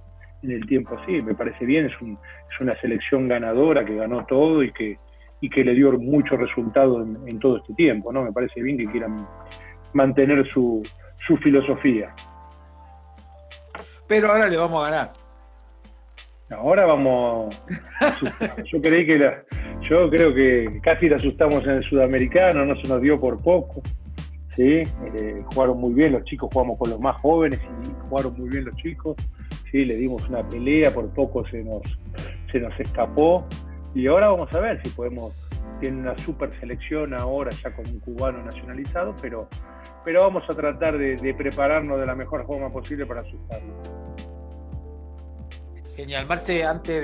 el 0.51 0.67
tiempo 0.67 0.97
así. 1.01 1.23
Me 1.23 1.35
parece 1.35 1.65
bien, 1.65 1.87
es, 1.87 1.93
es 1.93 2.61
una 2.61 2.79
selección 2.81 3.29
ganadora 3.29 3.85
que 3.85 3.95
ganó 3.95 4.25
todo 4.27 4.63
y 4.63 4.73
que, 4.73 4.99
y 5.41 5.51
que 5.51 5.65
le 5.65 5.75
dio 5.75 5.93
mucho 5.93 6.37
resultado 6.37 7.03
en, 7.03 7.39
todo 7.39 7.59
este 7.59 7.75
tiempo, 7.75 8.13
¿no? 8.13 8.23
Me 8.23 8.33
parece 8.33 8.63
bien 8.63 8.79
que 8.79 8.87
quieran 8.87 9.17
mantener 9.93 10.47
su, 10.51 10.83
su 11.27 11.37
filosofía. 11.39 12.15
Pero 14.07 14.31
ahora 14.31 14.49
le 14.49 14.57
vamos 14.57 14.87
a 14.87 14.91
ganar. 14.91 15.13
Ahora 16.51 16.87
vamos. 16.87 17.63
Yo 18.71 18.81
creí 18.81 19.07
que 19.07 19.19
la, 19.19 19.43
yo 19.81 20.09
creo 20.11 20.35
que 20.35 20.81
casi 20.83 21.09
la 21.09 21.17
asustamos 21.17 21.65
en 21.65 21.71
el 21.71 21.85
sudamericano, 21.85 22.65
no 22.65 22.77
se 22.77 22.87
nos 22.87 23.01
dio 23.01 23.17
por 23.17 23.43
poco. 23.43 23.83
¿sí? 24.55 24.83
Eh, 25.17 25.43
jugaron 25.53 25.79
muy 25.79 25.95
bien 25.95 26.13
los 26.13 26.25
chicos, 26.25 26.51
jugamos 26.53 26.79
con 26.79 26.91
los 26.91 27.01
más 27.01 27.21
jóvenes 27.21 27.61
y 27.61 28.09
jugaron 28.09 28.35
muy 28.39 28.49
bien 28.49 28.65
los 28.65 28.77
chicos. 28.77 29.17
¿Sí? 29.75 29.85
Le 29.85 29.97
dimos 29.97 30.29
una 30.29 30.49
pelea, 30.49 30.95
por 30.95 31.13
poco 31.13 31.45
se 31.49 31.65
nos, 31.65 31.83
se 32.51 32.61
nos 32.61 32.79
escapó. 32.79 33.45
Y 33.95 34.07
ahora 34.07 34.29
vamos 34.29 34.53
a 34.55 34.61
ver 34.61 34.81
si 34.83 34.91
podemos. 34.91 35.35
Tiene 35.81 36.01
una 36.01 36.17
super 36.19 36.53
selección 36.53 37.15
ahora 37.15 37.51
ya 37.51 37.75
con 37.75 37.87
un 37.89 37.99
cubano 37.99 38.43
nacionalizado, 38.45 39.15
pero, 39.21 39.49
pero 40.05 40.23
vamos 40.23 40.45
a 40.49 40.55
tratar 40.55 40.97
de, 40.97 41.17
de 41.17 41.35
prepararnos 41.35 41.99
de 41.99 42.07
la 42.07 42.15
mejor 42.15 42.47
forma 42.47 42.71
posible 42.71 43.05
para 43.05 43.23
asustarlo. 43.23 43.75
Genial. 45.97 46.27
Marce, 46.27 46.65
antes 46.65 47.03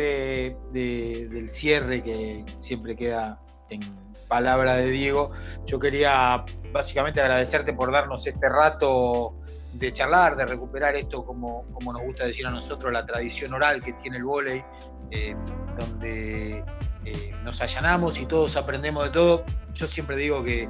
del 0.73 1.51
cierre, 1.51 2.03
que 2.03 2.45
siempre 2.59 2.95
queda 2.95 3.41
en 3.71 3.81
palabra 4.29 4.77
de 4.77 4.89
Diego, 4.91 5.33
yo 5.67 5.81
quería 5.81 6.45
básicamente 6.73 7.21
agradecerte 7.21 7.73
por 7.73 7.91
darnos 7.91 8.27
este 8.27 8.49
rato 8.49 9.35
de 9.73 9.93
charlar, 9.93 10.37
de 10.37 10.47
recuperar 10.47 10.97
esto, 10.97 11.25
como, 11.25 11.65
como 11.73 11.93
nos 11.93 12.03
gusta 12.03 12.27
decir 12.27 12.47
a 12.47 12.51
nosotros, 12.51 12.93
la 12.93 13.07
tradición 13.07 13.55
oral 13.55 13.83
que 13.83 13.93
tiene 13.95 14.19
el 14.19 14.25
vóley, 14.25 14.63
eh, 15.11 15.35
donde 15.79 16.65
eh, 17.05 17.35
nos 17.43 17.61
allanamos 17.61 18.19
y 18.21 18.27
todos 18.27 18.57
aprendemos 18.57 19.05
de 19.05 19.11
todo. 19.11 19.45
Yo 19.75 19.87
siempre 19.87 20.17
digo 20.17 20.45
que, 20.45 20.69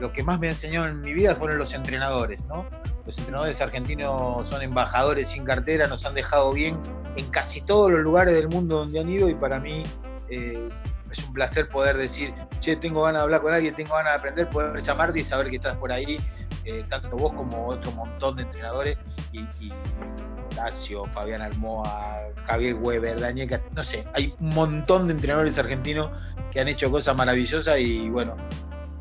lo 0.00 0.12
que 0.12 0.22
más 0.22 0.38
me 0.38 0.48
ha 0.48 0.50
enseñado 0.50 0.86
en 0.86 1.00
mi 1.00 1.14
vida 1.14 1.34
fueron 1.34 1.58
los 1.58 1.72
entrenadores, 1.72 2.44
¿no? 2.44 2.66
Los 3.06 3.18
entrenadores 3.18 3.60
argentinos 3.60 4.46
son 4.46 4.62
embajadores 4.62 5.28
sin 5.28 5.44
cartera, 5.44 5.86
nos 5.86 6.04
han 6.04 6.14
dejado 6.14 6.52
bien 6.52 6.78
en 7.16 7.26
casi 7.30 7.60
todos 7.62 7.90
los 7.90 8.00
lugares 8.00 8.34
del 8.34 8.48
mundo 8.48 8.78
donde 8.78 9.00
han 9.00 9.08
ido 9.08 9.28
y 9.28 9.34
para 9.34 9.60
mí 9.60 9.82
eh, 10.28 10.68
es 11.10 11.24
un 11.24 11.32
placer 11.32 11.68
poder 11.68 11.96
decir, 11.96 12.34
che, 12.60 12.76
tengo 12.76 13.02
ganas 13.02 13.20
de 13.20 13.24
hablar 13.24 13.42
con 13.42 13.52
alguien, 13.52 13.74
tengo 13.74 13.94
ganas 13.94 14.14
de 14.14 14.18
aprender, 14.18 14.50
poder 14.50 14.80
llamarte 14.80 15.20
y 15.20 15.24
saber 15.24 15.48
que 15.48 15.56
estás 15.56 15.76
por 15.76 15.92
ahí, 15.92 16.18
eh, 16.64 16.84
tanto 16.88 17.16
vos 17.16 17.32
como 17.32 17.66
otro 17.66 17.92
montón 17.92 18.36
de 18.36 18.42
entrenadores, 18.42 18.98
y, 19.32 19.40
y 19.60 19.72
Fabián 21.12 21.42
Almoa, 21.42 22.16
Javier 22.46 22.74
Weber, 22.74 23.20
Daniel, 23.20 23.60
no 23.74 23.82
sé, 23.82 24.04
hay 24.14 24.34
un 24.40 24.50
montón 24.50 25.08
de 25.08 25.14
entrenadores 25.14 25.58
argentinos 25.58 26.10
que 26.50 26.60
han 26.60 26.68
hecho 26.68 26.90
cosas 26.90 27.16
maravillosas 27.16 27.78
y 27.80 28.08
bueno, 28.08 28.36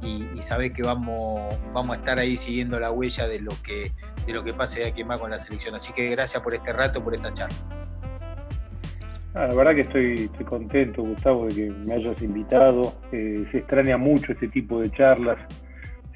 y, 0.01 0.27
y 0.33 0.69
que 0.71 0.83
vamos, 0.83 1.55
vamos 1.73 1.97
a 1.97 1.99
estar 1.99 2.19
ahí 2.19 2.37
siguiendo 2.37 2.79
la 2.79 2.91
huella 2.91 3.27
de 3.27 3.39
lo 3.39 3.51
que, 3.63 3.91
de 4.25 4.33
lo 4.33 4.43
que 4.43 4.53
pase 4.53 4.81
de 4.81 4.87
aquí 4.87 5.03
más 5.03 5.19
con 5.19 5.31
la 5.31 5.39
selección. 5.39 5.75
Así 5.75 5.93
que 5.93 6.09
gracias 6.09 6.41
por 6.41 6.53
este 6.53 6.73
rato, 6.73 7.03
por 7.03 7.15
esta 7.15 7.33
charla. 7.33 7.55
Ah, 9.35 9.47
la 9.47 9.55
verdad 9.55 9.73
que 9.73 9.81
estoy, 9.81 10.45
contento, 10.45 11.01
Gustavo, 11.01 11.47
de 11.47 11.55
que 11.55 11.69
me 11.71 11.93
hayas 11.93 12.21
invitado. 12.21 12.93
Eh, 13.11 13.45
se 13.51 13.59
extraña 13.59 13.97
mucho 13.97 14.33
este 14.33 14.47
tipo 14.47 14.79
de 14.79 14.91
charlas, 14.91 15.37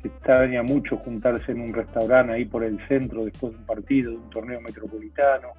se 0.02 0.08
extraña 0.08 0.64
mucho 0.64 0.98
juntarse 0.98 1.52
en 1.52 1.62
un 1.62 1.74
restaurante 1.74 2.34
ahí 2.34 2.46
por 2.46 2.64
el 2.64 2.80
centro 2.88 3.26
después 3.26 3.54
de 3.54 3.60
un 3.60 3.66
partido, 3.66 4.12
de 4.12 4.18
un 4.18 4.30
torneo 4.30 4.62
metropolitano. 4.62 5.50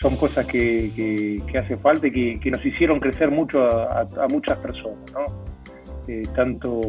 Son 0.00 0.16
cosas 0.16 0.46
que, 0.46 1.40
que, 1.46 1.58
hace 1.58 1.76
falta 1.76 2.06
y 2.06 2.38
que, 2.38 2.50
nos 2.50 2.64
hicieron 2.64 2.98
crecer 2.98 3.30
mucho 3.30 3.62
a, 3.62 4.00
a 4.00 4.28
muchas 4.28 4.58
personas, 4.58 5.12
¿no? 5.12 5.52
Eh, 6.08 6.24
tanto 6.34 6.80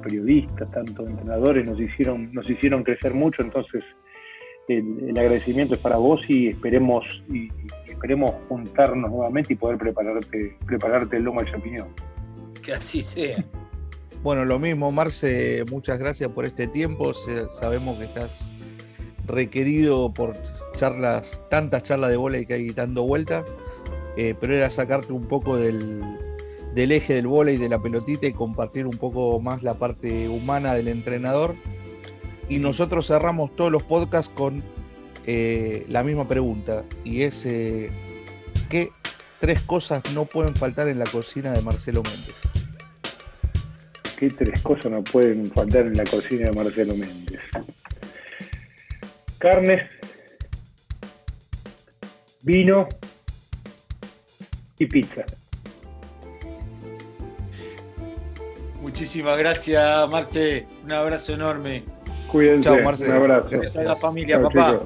periodistas, 0.00 0.70
tanto 0.70 1.04
entrenadores 1.04 1.68
nos 1.68 1.80
hicieron, 1.80 2.32
nos 2.32 2.48
hicieron 2.48 2.84
crecer 2.84 3.14
mucho, 3.14 3.42
entonces 3.42 3.82
el, 4.68 5.10
agradecimiento 5.18 5.74
es 5.74 5.80
para 5.80 5.96
vos 5.96 6.20
y 6.28 6.48
esperemos 6.48 7.04
y, 7.28 7.48
esperemos 7.88 8.30
juntarnos 8.48 9.10
nuevamente 9.10 9.54
y 9.54 9.56
poder 9.56 9.76
prepararte, 9.76 10.56
prepararte 10.64 11.16
el 11.16 11.24
lomo 11.24 11.42
de 11.42 11.50
champiñón. 11.50 11.88
Que 12.62 12.74
así 12.74 13.02
sea. 13.02 13.44
Bueno, 14.22 14.44
lo 14.44 14.58
mismo, 14.58 14.90
Marce, 14.90 15.64
muchas 15.70 15.98
gracias 15.98 16.30
por 16.30 16.44
este 16.44 16.66
tiempo. 16.66 17.14
Sabemos 17.58 17.96
que 17.96 18.04
estás 18.04 18.52
requerido 19.26 20.12
por 20.12 20.34
charlas, 20.76 21.40
tantas 21.48 21.84
charlas 21.84 22.10
de 22.10 22.18
bola 22.18 22.44
que 22.44 22.52
hay 22.52 22.70
dando 22.70 23.04
vuelta, 23.04 23.44
eh, 24.18 24.34
pero 24.38 24.54
era 24.54 24.68
sacarte 24.68 25.14
un 25.14 25.26
poco 25.26 25.56
del, 25.56 26.02
del 26.74 26.92
eje 26.92 27.14
del 27.14 27.28
y 27.48 27.56
de 27.56 27.68
la 27.70 27.80
pelotita 27.80 28.26
y 28.26 28.34
compartir 28.34 28.86
un 28.86 28.98
poco 28.98 29.40
más 29.40 29.62
la 29.62 29.74
parte 29.74 30.28
humana 30.28 30.74
del 30.74 30.88
entrenador. 30.88 31.54
Y 32.50 32.58
nosotros 32.58 33.06
cerramos 33.06 33.56
todos 33.56 33.72
los 33.72 33.82
podcasts 33.84 34.30
con 34.34 34.62
eh, 35.26 35.86
la 35.88 36.02
misma 36.02 36.28
pregunta 36.28 36.84
y 37.04 37.22
es 37.22 37.46
eh, 37.46 37.90
¿qué 38.68 38.90
tres 39.38 39.62
cosas 39.62 40.02
no 40.14 40.26
pueden 40.26 40.54
faltar 40.54 40.88
en 40.88 40.98
la 40.98 41.06
cocina 41.06 41.52
de 41.52 41.62
Marcelo 41.62 42.02
Méndez? 42.02 42.49
¿Qué 44.20 44.28
tres 44.28 44.60
cosas 44.60 44.92
no 44.92 45.02
pueden 45.02 45.50
faltar 45.50 45.86
en 45.86 45.96
la 45.96 46.04
cocina 46.04 46.50
de 46.50 46.52
Marcelo 46.52 46.94
Méndez? 46.94 47.40
Carne, 49.38 49.88
vino 52.42 52.86
y 54.78 54.84
pizza. 54.84 55.24
Muchísimas 58.82 59.38
gracias, 59.38 60.10
Marce. 60.10 60.66
Un 60.84 60.92
abrazo 60.92 61.32
enorme. 61.32 61.84
Cuídense. 62.30 62.68
Chao, 62.68 62.82
Marce. 62.82 63.08
Un 63.08 63.16
abrazo. 63.16 63.48
Gracias 63.50 63.76
a 63.78 63.84
la 63.84 63.96
familia, 63.96 64.42
papá. 64.42 64.82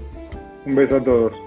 Un 0.65 0.77
beso 0.77 0.95
a 0.95 1.01
todos. 1.01 1.44